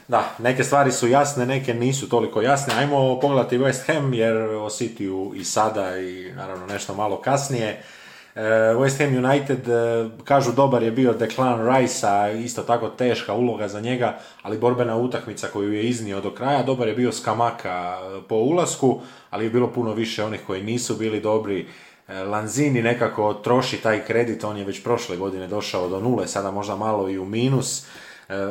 [0.09, 2.75] Da, neke stvari su jasne, neke nisu toliko jasne.
[2.75, 7.83] Ajmo pogledati West Ham jer o Cityu i sada i naravno nešto malo kasnije.
[8.35, 8.41] E,
[8.75, 13.81] West Ham United, e, kažu dobar je bio Declan Rice-a, isto tako teška uloga za
[13.81, 18.35] njega, ali borbena utakmica koju je iznio do kraja, dobar je bio Skamaka e, po
[18.35, 19.01] ulasku,
[19.31, 21.67] ali je bilo puno više onih koji nisu bili dobri.
[22.09, 26.77] Lanzini nekako troši taj kredit, on je već prošle godine došao do nule, sada možda
[26.77, 27.87] malo i u minus.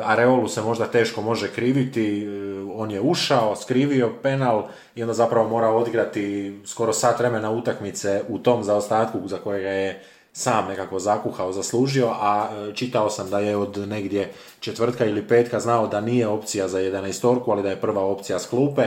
[0.04, 2.28] Areolu se možda teško može kriviti,
[2.74, 8.38] on je ušao, skrivio penal i onda zapravo mora odigrati skoro sat vremena utakmice u
[8.38, 10.02] tom zaostatku za kojega je
[10.32, 15.60] sam nekako zakuhao, zaslužio, a e, čitao sam da je od negdje četvrtka ili petka
[15.60, 18.82] znao da nije opcija za 11 ali da je prva opcija s klupe.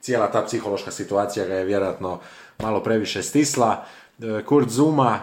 [0.00, 2.20] Cijela ta psihološka situacija ga je vjerojatno
[2.58, 3.84] malo previše stisla.
[4.22, 5.18] E, Kurt Zuma,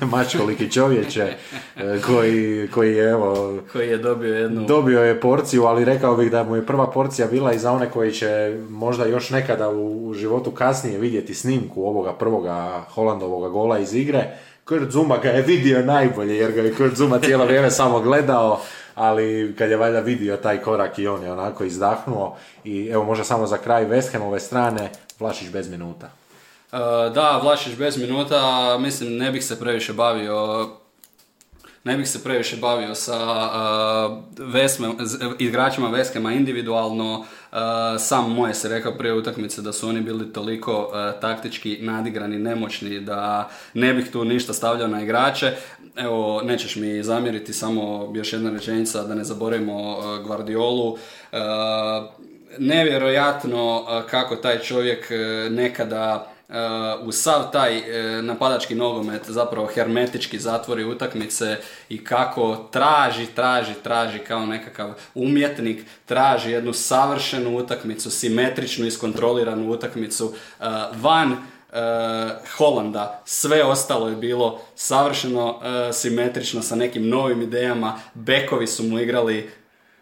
[0.00, 1.34] e, mačkoliki čovječe,
[1.76, 3.58] e, koji, koji je evo...
[3.72, 4.66] Koji je dobio jednu...
[4.66, 7.90] Dobio je porciju, ali rekao bih da mu je prva porcija bila i za one
[7.90, 13.94] koji će možda još nekada u, životu kasnije vidjeti snimku ovoga prvoga Holandovoga gola iz
[13.94, 14.36] igre.
[14.68, 18.60] Kurt Zuma ga je vidio najbolje, jer ga je Kurt Zuma cijelo vrijeme samo gledao,
[18.94, 22.36] ali kad je valjda vidio taj korak i on je onako izdahnuo.
[22.64, 26.19] I evo možda samo za kraj West Hamove strane, Vlašić bez minuta.
[26.72, 26.78] Uh,
[27.14, 30.68] da, Vlašić bez minuta, mislim ne bih se previše bavio
[31.84, 34.88] ne bih se previše bavio sa uh, vesme,
[35.38, 37.18] igračima Veskema individualno.
[37.18, 37.58] Uh,
[37.98, 43.50] sam moje se rekao prije utakmice da su oni bili toliko taktički nadigrani, nemoćni da
[43.74, 45.52] ne bih tu ništa stavljao na igrače.
[45.96, 50.98] Evo, nećeš mi zamjeriti samo još jedna rečenica da ne zaboravimo Guardiolu.
[52.58, 55.10] Nevjerojatno kako taj čovjek
[55.50, 56.32] nekada
[57.02, 57.84] u sav taj uh,
[58.24, 61.56] napadački nogomet zapravo hermetički zatvori utakmice
[61.88, 70.26] i kako traži, traži, traži kao nekakav umjetnik, traži jednu savršenu utakmicu, simetričnu, iskontroliranu utakmicu
[70.26, 70.66] uh,
[71.02, 71.36] van
[72.56, 75.60] Holanda, sve ostalo je bilo savršeno
[75.92, 79.50] simetrično sa nekim novim idejama, bekovi su mu igrali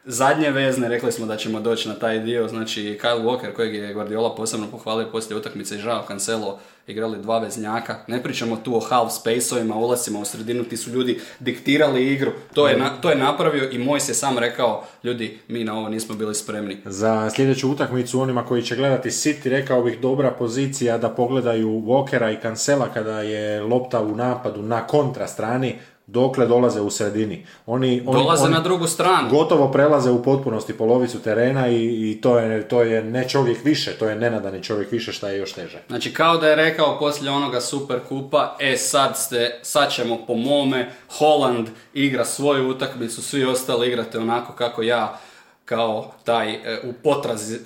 [0.04, 3.94] zadnje vezne, rekli smo da ćemo doći na taj dio, znači Kyle Walker kojeg je
[3.94, 7.96] Guardiola posebno pohvalio poslije utakmice i Žao Cancelo igrali dva veznjaka.
[8.06, 12.32] Ne pričamo tu o half space-ovima, ulasima u sredinu, ti su ljudi diktirali igru.
[12.54, 16.14] To je, to je napravio i Moj se sam rekao, ljudi, mi na ovo nismo
[16.14, 16.76] bili spremni.
[16.84, 22.38] Za sljedeću utakmicu onima koji će gledati City, rekao bih dobra pozicija da pogledaju Walkera
[22.38, 25.78] i Cancela kada je lopta u napadu na kontra strani,
[26.08, 27.46] dokle dolaze u sredini.
[27.66, 29.30] Oni, oni dolaze na drugu stranu.
[29.30, 33.92] Gotovo prelaze u potpunosti polovicu terena i, i to, je, to je ne čovjek više,
[33.98, 35.82] to je nenadani čovjek više šta je još teže.
[35.88, 40.34] Znači kao da je rekao poslije onoga super kupa, e sad ste, sad ćemo po
[40.34, 45.18] mome, Holland igra svoju utakmicu, svi ostali igrate onako kako ja
[45.64, 47.58] kao taj e, u potrazi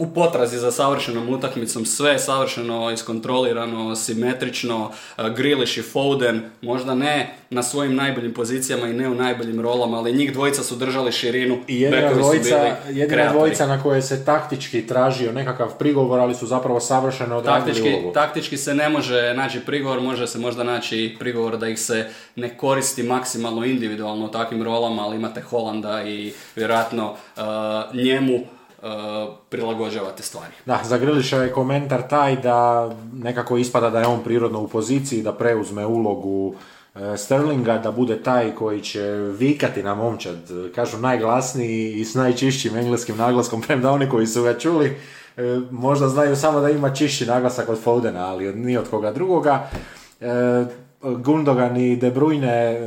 [0.00, 6.94] u potrazi za savršenom utakmicom, sve je savršeno iskontrolirano, simetrično, e, Grilish i Foden, možda
[6.94, 11.12] ne na svojim najboljim pozicijama i ne u najboljim rolama, ali njih dvojica su držali
[11.12, 11.58] širinu.
[11.68, 16.80] I jedna dvojica, jedina dvojica na koje se taktički tražio nekakav prigovor, ali su zapravo
[16.80, 21.68] savršeno odradili taktički, Taktički se ne može naći prigovor, može se možda naći prigovor da
[21.68, 27.42] ih se ne koristi maksimalno individualno u takvim rolama, ali imate Holanda i vjerojatno uh,
[27.94, 28.40] njemu
[29.48, 30.52] prilagođavate stvari.
[30.66, 35.22] Da, za Griliša je komentar taj da nekako ispada da je on prirodno u poziciji,
[35.22, 36.54] da preuzme ulogu uh,
[37.16, 39.02] Sterlinga, da bude taj koji će
[39.38, 40.36] vikati na momčad,
[40.74, 44.90] kažu najglasniji i s najčišćim engleskim naglaskom, premda oni koji su ga čuli
[45.36, 49.70] uh, možda znaju samo da ima čišći naglasak od Fodena, ali ni od koga drugoga.
[51.02, 52.78] Gundogan i De Bruyne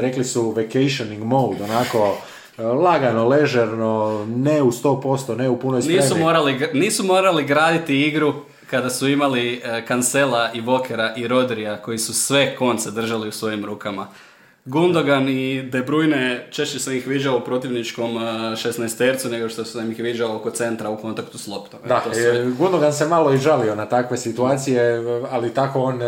[0.00, 2.16] rekli su vacationing mode, onako
[2.58, 6.00] lagano, ležerno, ne u 100%, ne u punoj spremi.
[6.00, 8.34] Nisu morali, nisu morali graditi igru
[8.70, 13.64] kada su imali Kancela i Vokera i Rodrija koji su sve konce držali u svojim
[13.64, 14.06] rukama.
[14.64, 19.90] Gundogan i De Bruyne češće sam ih viđao u protivničkom 16 tercu nego što sam
[19.90, 21.80] ih viđao oko centra u kontaktu s loptom.
[21.88, 22.50] Da, sve...
[22.58, 26.00] Gundogan se malo i žalio na takve situacije, ali tako on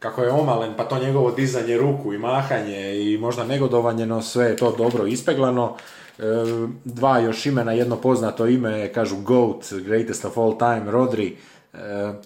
[0.00, 4.46] kako je omalen, pa to njegovo dizanje ruku i mahanje i možda negodovanje, no sve
[4.46, 5.76] je to dobro ispeglano.
[6.18, 6.22] E,
[6.84, 11.36] dva još imena, jedno poznato ime, kažu GOAT, greatest of all time, Rodri.
[11.74, 11.78] E,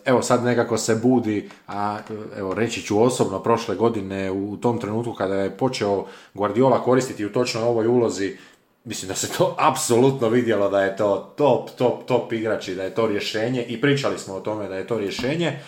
[0.05, 1.99] evo sad nekako se budi, a
[2.37, 7.33] evo reći ću osobno prošle godine u tom trenutku kada je počeo Guardiola koristiti u
[7.33, 8.37] točno ovoj ulozi,
[8.85, 12.83] mislim da se to apsolutno vidjelo da je to top, top, top igrač i da
[12.83, 15.61] je to rješenje i pričali smo o tome da je to rješenje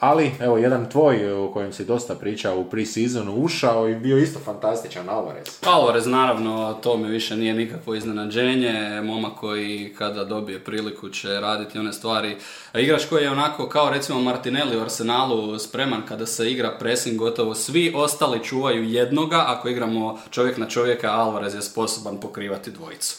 [0.00, 4.40] ali, evo, jedan tvoj o kojem si dosta pričao u pre-seasonu ušao i bio isto
[4.44, 5.46] fantastičan Alvarez.
[5.66, 9.00] Alvarez, naravno, to mi više nije nikakvo iznenađenje.
[9.02, 12.36] Moma koji kada dobije priliku će raditi one stvari.
[12.74, 17.54] Igrač koji je onako kao recimo Martinelli u Arsenalu spreman kada se igra pressing gotovo
[17.54, 19.44] svi ostali čuvaju jednoga.
[19.48, 23.16] Ako igramo čovjek na čovjeka, Alvarez je sposoban pokrivati dvojicu.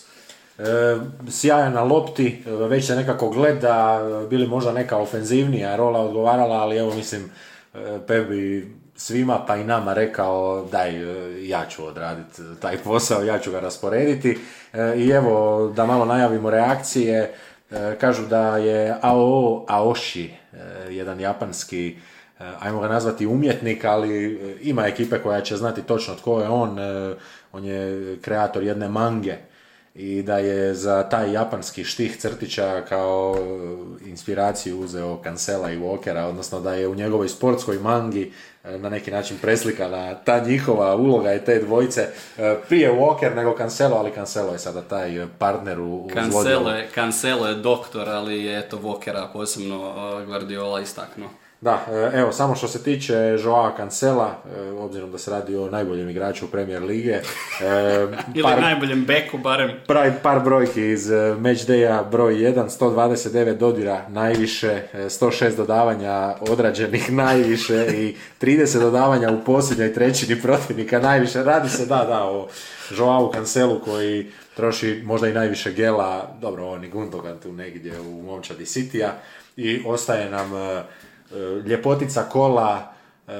[0.57, 0.63] E,
[1.29, 6.93] sjajan na lopti, već se nekako gleda, bili možda neka ofenzivnija rola odgovarala, ali evo
[6.93, 7.31] mislim,
[7.73, 13.23] e, Pep bi svima pa i nama rekao daj e, ja ću odraditi taj posao,
[13.23, 14.37] ja ću ga rasporediti.
[14.97, 17.33] I evo da malo najavimo reakcije,
[17.99, 20.33] kažu da je Ao Aoshi,
[20.89, 21.97] jedan japanski
[22.59, 26.77] ajmo ga nazvati umjetnik, ali ima ekipe koja će znati točno tko je on,
[27.51, 29.37] on je kreator jedne mange
[29.95, 36.23] i da je za taj japanski štih crtića kao e, inspiraciju uzeo Cancela i Walkera,
[36.23, 38.31] odnosno da je u njegovoj sportskoj mangi
[38.63, 42.01] e, na neki način preslikana ta njihova uloga i te dvojice
[42.37, 47.47] e, prije Walker nego Cancelo, ali Cancelo je sada taj partner u Cancelo je, Cancelo
[47.47, 49.93] je doktor, ali je to Walkera posebno
[50.25, 51.29] Guardiola istaknuo.
[51.63, 55.69] Da, e, evo, samo što se tiče Joao Cancela, e, obzirom da se radi o
[55.69, 57.11] najboljem igraču Premier Lige.
[57.11, 57.21] E,
[58.35, 59.71] Ili par, najboljem beku, barem.
[59.87, 61.07] Par, par brojki iz
[61.39, 69.93] matchdaya broj 1, 129 dodira najviše, 106 dodavanja odrađenih najviše i 30 dodavanja u posljednjoj
[69.93, 71.43] trećini protivnika najviše.
[71.43, 72.47] Radi se, da, da, o
[72.97, 78.21] Joao Cancelu koji troši možda i najviše gela, dobro, on i Gundogan tu negdje u
[78.21, 79.09] momčadi Citya
[79.57, 80.51] i ostaje nam
[81.65, 82.93] ljepotica kola,
[83.27, 83.31] e,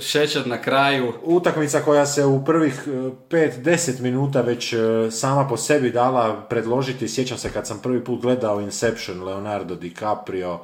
[0.00, 1.12] šećer na kraju.
[1.22, 2.88] Utakmica koja se u prvih
[3.30, 4.74] 5-10 e, minuta već
[5.10, 7.08] sama po sebi dala predložiti.
[7.08, 10.58] Sjećam se kad sam prvi put gledao Inception, Leonardo DiCaprio,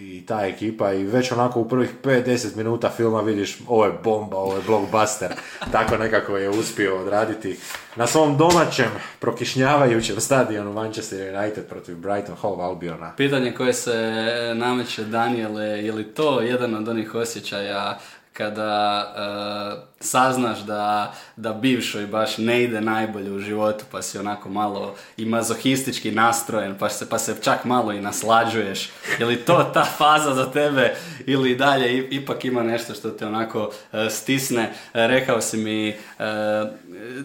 [0.00, 4.36] i ta ekipa i već onako u prvih 5-10 minuta filma vidiš ovo je bomba,
[4.36, 5.32] ovo je blockbuster.
[5.72, 7.58] Tako nekako je uspio odraditi
[7.96, 13.12] na svom domaćem prokišnjavajućem stadionu Manchester United protiv Brighton Hove Albiona.
[13.16, 14.14] Pitanje koje se
[14.54, 17.98] nameće Daniele, je li to jedan od onih osjećaja
[18.36, 24.48] kada uh, saznaš da, da bivšoj baš ne ide najbolje u životu, pa si onako
[24.48, 28.90] malo i mazohistički nastrojen, pa se, pa se čak malo i naslađuješ.
[29.18, 30.94] Je li to ta faza za tebe
[31.26, 34.62] ili dalje ipak ima nešto što te onako uh, stisne?
[34.62, 35.94] Uh, rekao si mi,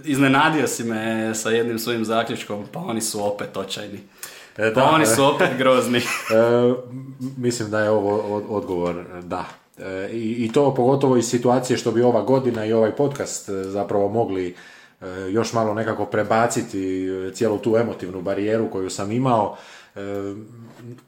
[0.05, 3.99] iznenadio si me sa jednim svojim zaključkom, pa oni su opet očajni.
[4.57, 6.01] E, pa oni su opet grozni.
[7.37, 9.60] mislim da je ovo odgovor da.
[9.77, 13.53] E, I, I to pogotovo iz situacije što bi ova godina i ovaj podcast e,
[13.53, 14.55] zapravo mogli
[15.01, 19.57] e, još malo nekako prebaciti cijelu tu emotivnu barijeru koju sam imao.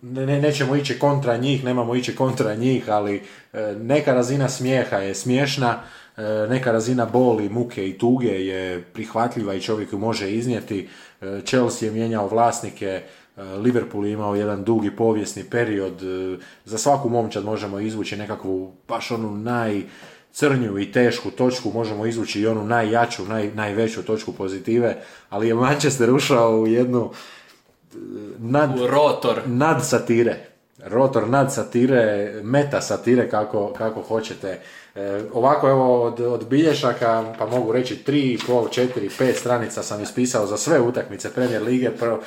[0.02, 3.22] Ne, nećemo ići kontra njih, nemamo ići kontra njih, ali
[3.78, 5.80] neka razina smijeha je smiješna,
[6.50, 10.90] neka razina boli, muke i tuge je prihvatljiva i čovjek ju može iznijeti.
[11.46, 13.02] Chelsea je mijenjao vlasnike,
[13.38, 19.12] Liverpool je imao jedan dugi povijesni period, e, za svaku momčad možemo izvući nekakvu baš
[19.12, 25.48] onu najcrnju i tešku točku, možemo izvući i onu najjaču, naj, najveću točku pozitive, ali
[25.48, 27.98] je Manchester ušao u jednu e,
[28.40, 29.42] nad, u rotor.
[29.46, 30.53] nad satire.
[30.86, 34.60] Rotor nad satire, meta satire kako, kako hoćete.
[34.96, 38.88] E, ovako evo od, od bilješaka, pa mogu reći 3, pol, 4,
[39.20, 42.20] 5 stranica sam ispisao za sve utakmice Premier Lige, pro,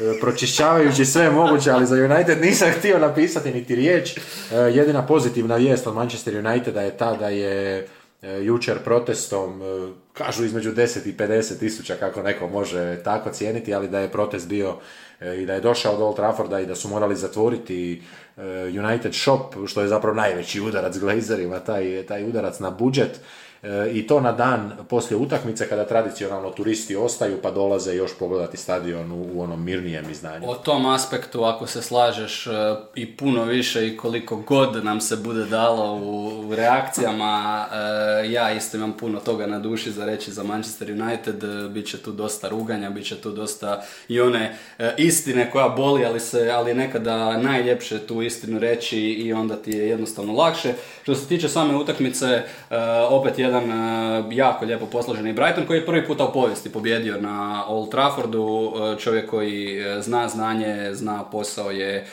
[0.00, 4.18] e, pročišćavajući sve moguće, ali za United nisam htio napisati niti riječ.
[4.18, 4.20] E,
[4.56, 7.86] jedina pozitivna vijest od Manchester Uniteda je ta da je
[8.22, 9.62] e, jučer protestom,
[10.12, 14.48] kažu između 10 i 50 tisuća kako neko može tako cijeniti, ali da je protest
[14.48, 14.76] bio
[15.20, 18.02] i da je došao do Old Trafforda i da su morali zatvoriti
[18.78, 23.20] United Shop, što je zapravo najveći udarac Glazerima, taj, taj udarac na budžet
[23.92, 29.12] i to na dan poslije utakmice kada tradicionalno turisti ostaju pa dolaze još pogledati stadion
[29.12, 30.50] u, u onom mirnijem izdanju.
[30.50, 32.50] O tom aspektu ako se slažeš e,
[32.94, 38.76] i puno više i koliko god nam se bude dalo u reakcijama, e, ja isto
[38.76, 42.48] imam puno toga na duši za reći za Manchester United, e, bit će tu dosta
[42.48, 44.56] ruganja, bit će tu dosta i one
[44.96, 49.88] istine koja boli, ali se ali nekada najljepše tu istinu reći i onda ti je
[49.88, 50.72] jednostavno lakše.
[51.02, 52.42] Što se tiče same utakmice,
[53.10, 57.64] opet jedan jedan jako lijepo posloženi Brighton koji je prvi puta u povijesti pobjedio na
[57.68, 62.06] Old Traffordu, čovjek koji zna znanje, zna posao je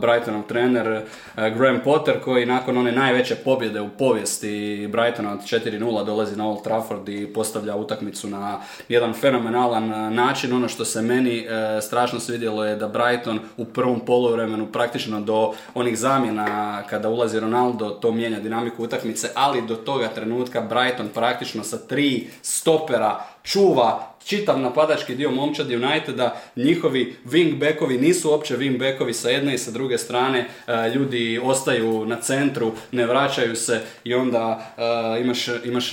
[0.00, 1.02] Brightonov trener
[1.36, 6.62] Graham Potter koji nakon one najveće pobjede u povijesti Brightona od 4-0 dolazi na Old
[6.64, 10.52] Trafford i postavlja utakmicu na jedan fenomenalan način.
[10.52, 11.46] Ono što se meni
[11.82, 17.90] strašno svidjelo je da Brighton u prvom poluvremenu praktično do onih zamjena kada ulazi Ronaldo
[17.90, 20.81] to mijenja dinamiku utakmice, ali do toga trenutka Brighton
[21.14, 28.56] praktično sa tri stopera čuva čitav napadački dio momčadi Uniteda, njihovi wing backovi nisu uopće
[28.56, 33.56] wing backovi sa jedne i sa druge strane, e, ljudi ostaju na centru, ne vraćaju
[33.56, 35.90] se i onda e, imaš, imaš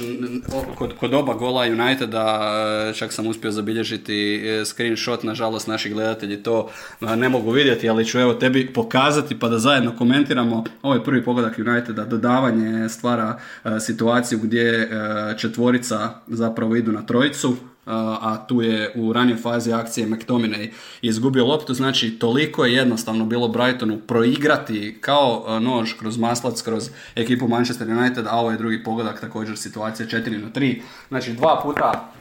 [0.75, 2.51] kod, kod oba gola Uniteda,
[2.89, 6.69] e, čak sam uspio zabilježiti screenshot, nažalost naši gledatelji to
[7.01, 10.63] ne mogu vidjeti, ali ću evo tebi pokazati pa da zajedno komentiramo.
[10.81, 13.39] Ovaj prvi pogodak Uniteda, dodavanje stvara
[13.79, 14.89] situaciju gdje
[15.37, 17.55] četvorica zapravo idu na trojicu,
[17.85, 20.69] a tu je u ranijoj fazi akcije McTominay
[21.01, 27.47] izgubio loptu, znači toliko je jednostavno bilo Brightonu proigrati kao nož kroz maslac, kroz ekipu
[27.47, 32.11] Manchester United, a ovo je drugi pogodak, također situacija 4 na 3, znači dva puta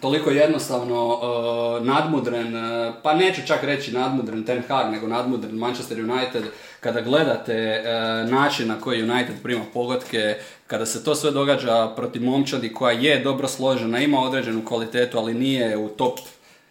[0.00, 2.54] toliko jednostavno uh, nadmudren,
[3.02, 6.44] pa neću čak reći nadmudren Ten Hag, nego nadmudren Manchester United,
[6.80, 10.36] kada gledate uh, način na koji United prima pogodke,
[10.68, 15.34] kada se to sve događa protiv momčadi koja je dobro složena, ima određenu kvalitetu, ali
[15.34, 16.18] nije u top,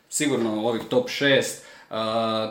[0.10, 1.44] sigurno ovih top 6,
[1.90, 1.96] Uh,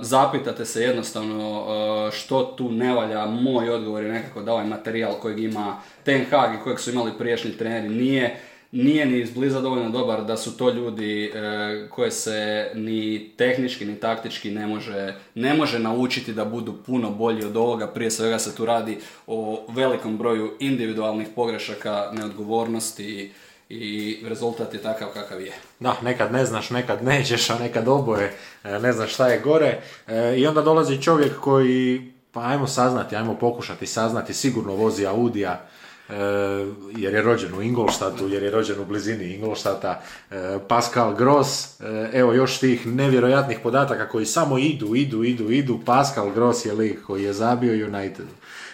[0.01, 5.15] zapitate se jednostavno uh, što tu ne valja, moj odgovor je nekako da ovaj materijal
[5.15, 8.41] kojeg ima Ten Hag i kojeg su imali priješnji treneri nije
[8.77, 13.97] nije ni izbliza dovoljno dobar da su to ljudi e, koje se ni tehnički ni
[13.97, 17.87] taktički ne može, ne može naučiti da budu puno bolji od ovoga.
[17.87, 23.33] Prije svega se tu radi o velikom broju individualnih pogrešaka, neodgovornosti
[23.69, 25.53] i rezultat je takav kakav je.
[25.81, 28.33] Da, nekad ne znaš, nekad nećeš, a nekad oboje,
[28.65, 29.81] e, ne znaš šta je gore.
[30.07, 35.67] E, I onda dolazi čovjek koji, pa ajmo saznati, ajmo pokušati saznati, sigurno vozi Audija,
[36.97, 42.11] jer je rođen u Ingolštatu, jer je rođen u blizini Ingolštata, e, Pascal Gross, e,
[42.13, 47.03] evo još tih nevjerojatnih podataka koji samo idu, idu, idu, idu, Pascal Gross je lik
[47.07, 48.27] koji je zabio United.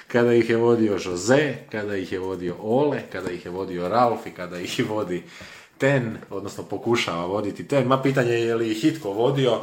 [0.08, 4.26] Kada ih je vodio Jose, kada ih je vodio Ole, kada ih je vodio Ralf
[4.26, 5.22] i kada ih vodi
[5.78, 9.60] Ten, odnosno pokušava voditi Ten, ma pitanje je li ih hitko vodio,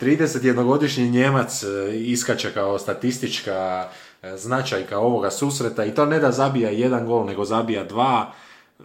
[0.00, 4.05] 31-godišnji Njemac iskače kao statistička E,
[4.36, 8.32] značajka ovoga susreta i to ne da zabija jedan gol, nego zabija dva,
[8.80, 8.82] e,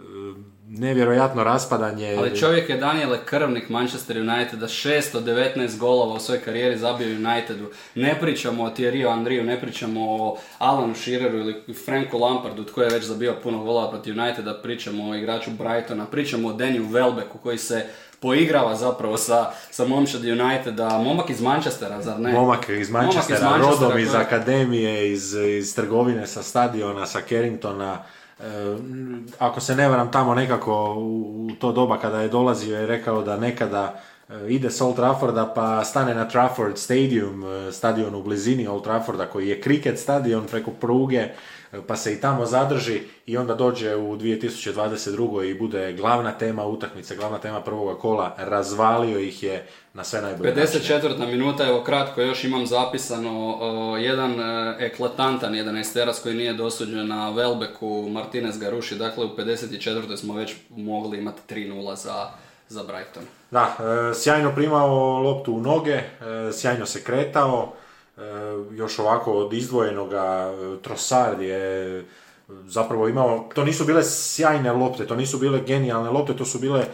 [0.68, 2.16] nevjerojatno raspadanje.
[2.18, 7.70] Ali čovjek je Daniele Krvnik Manchester Uniteda, 619 golova u svojoj karijeri zabio Unitedu.
[7.96, 12.94] Ne pričamo o Thierry Andriju, ne pričamo o Alanu Sheareru ili Franku Lampardu koji je
[12.94, 17.58] već zabio puno golova protiv Uniteda, pričamo o igraču Brightona, pričamo o Deniju Welbecku koji
[17.58, 17.86] se
[18.22, 22.34] poigrava zapravo sa, sa Momčad Uniteda, momak iz Manchestera, zar ne?
[22.34, 28.04] Momak iz Manchestera, rodom iz akademije, iz, iz trgovine sa stadiona, sa Carringtona.
[28.40, 28.44] E,
[29.40, 33.38] ako se ne varam tamo nekako u to doba kada je dolazio je rekao da
[33.38, 38.68] nekada e, ide s Old Trafforda pa stane na Trafford Stadium, e, stadion u blizini
[38.68, 41.28] Old Trafforda koji je kriket stadion preko pruge
[41.88, 45.44] pa se i tamo zadrži i onda dođe u 2022.
[45.44, 50.56] i bude glavna tema utakmice, glavna tema prvoga kola, razvalio ih je na sve najbolje
[50.56, 51.28] 54.
[51.28, 53.58] minuta, evo kratko još imam zapisano
[54.00, 59.30] jedan uh, eklatantan, jedan esteras koji nije dosuđen na Velbeku, Martinez ga ruši, dakle u
[59.38, 60.18] 54.
[60.18, 62.28] smo već mogli imati 3-0 za,
[62.68, 63.24] za Brighton.
[63.52, 66.04] Da, e, sjajno primao loptu u noge, e,
[66.54, 67.81] sjajno se kretao, E,
[68.72, 72.06] još ovako od izdvojenoga e, Trossard je
[72.66, 76.86] zapravo imao, to nisu bile sjajne lopte, to nisu bile genijalne lopte, to su bile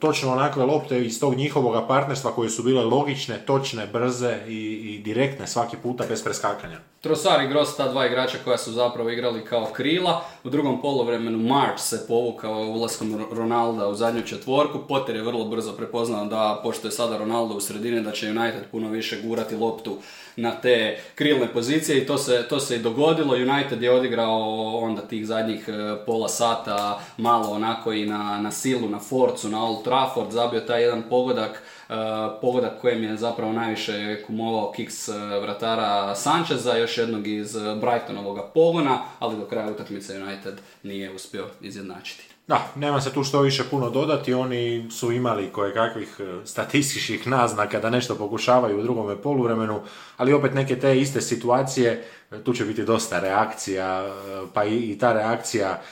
[0.00, 4.98] točno onakve lopte iz tog njihovog partnerstva koje su bile logične, točne, brze i, i
[4.98, 6.78] direktne svaki puta bez preskakanja.
[7.00, 10.24] Trosar i Gross, ta dva igrača koja su zapravo igrali kao krila.
[10.44, 14.78] U drugom polovremenu March se povukao ulaskom Ronalda u zadnju četvorku.
[14.88, 18.62] Potter je vrlo brzo prepoznao da, pošto je sada Ronaldo u sredini, da će United
[18.70, 19.96] puno više gurati loptu
[20.36, 23.34] na te krilne pozicije i to se, to se i dogodilo.
[23.34, 24.40] United je odigrao
[24.76, 29.64] onda tih zadnjih e, pola sata malo onako i na, na silu, na forcu, na
[29.68, 31.94] Old Trafford, zabio taj jedan pogodak Eh,
[32.40, 35.12] pogodak kojem je zapravo najviše kumovao kiks eh,
[35.42, 41.46] vratara Sančeza, još jednog iz eh, Brightonovoga pogona, ali do kraja utakmice United nije uspio
[41.60, 42.24] izjednačiti.
[42.46, 47.80] Da, nema se tu što više puno dodati, oni su imali koje kakvih statističkih naznaka
[47.80, 49.80] da nešto pokušavaju u drugome poluvremenu,
[50.16, 52.04] ali opet neke te iste situacije,
[52.44, 54.14] tu će biti dosta reakcija,
[54.54, 55.82] pa i ta reakcija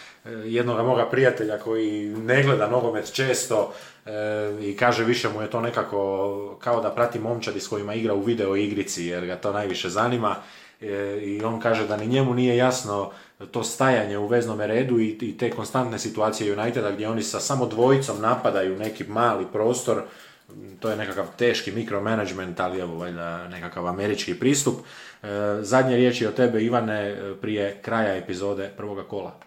[0.45, 3.73] jednog moga prijatelja koji ne gleda nogomet često
[4.61, 8.21] i kaže više mu je to nekako kao da prati momčadi s kojima igra u
[8.21, 10.37] video igrici jer ga to najviše zanima
[11.23, 13.11] i on kaže da ni njemu nije jasno
[13.51, 17.67] to stajanje u veznom redu i, i te konstantne situacije Uniteda gdje oni sa samo
[17.67, 20.03] dvojicom napadaju neki mali prostor,
[20.81, 24.75] to je nekakav teški mikromanagement, ali evo valjda nekakav američki pristup.
[25.23, 25.27] E,
[25.61, 29.41] zadnje riječi o tebe, Ivane, prije kraja epizode prvoga kola.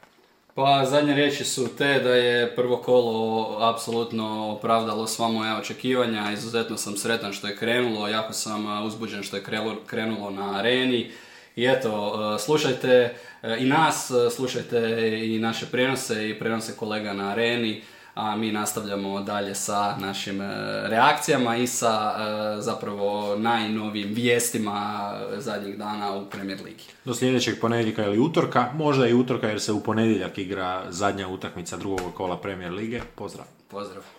[0.54, 6.78] Pa zadnje riječi su te da je prvo kolo apsolutno opravdalo sva moja očekivanja, izuzetno
[6.78, 9.44] sam sretan što je krenulo, jako sam uzbuđen što je
[9.86, 11.12] krenulo na areni.
[11.56, 13.16] I eto, slušajte
[13.60, 17.82] i nas, slušajte i naše prenose i prenose kolega na areni
[18.14, 20.48] a mi nastavljamo dalje sa našim e,
[20.88, 26.84] reakcijama i sa e, zapravo najnovijim vijestima zadnjih dana u Premier Ligi.
[27.06, 31.78] Do sljedećeg ponedjeljka ili utorka, možda i utorka jer se u ponedjeljak igra zadnja utakmica
[31.78, 33.02] drugog kola Premier Lige.
[33.16, 33.46] Pozdrav!
[33.68, 34.19] Pozdrav!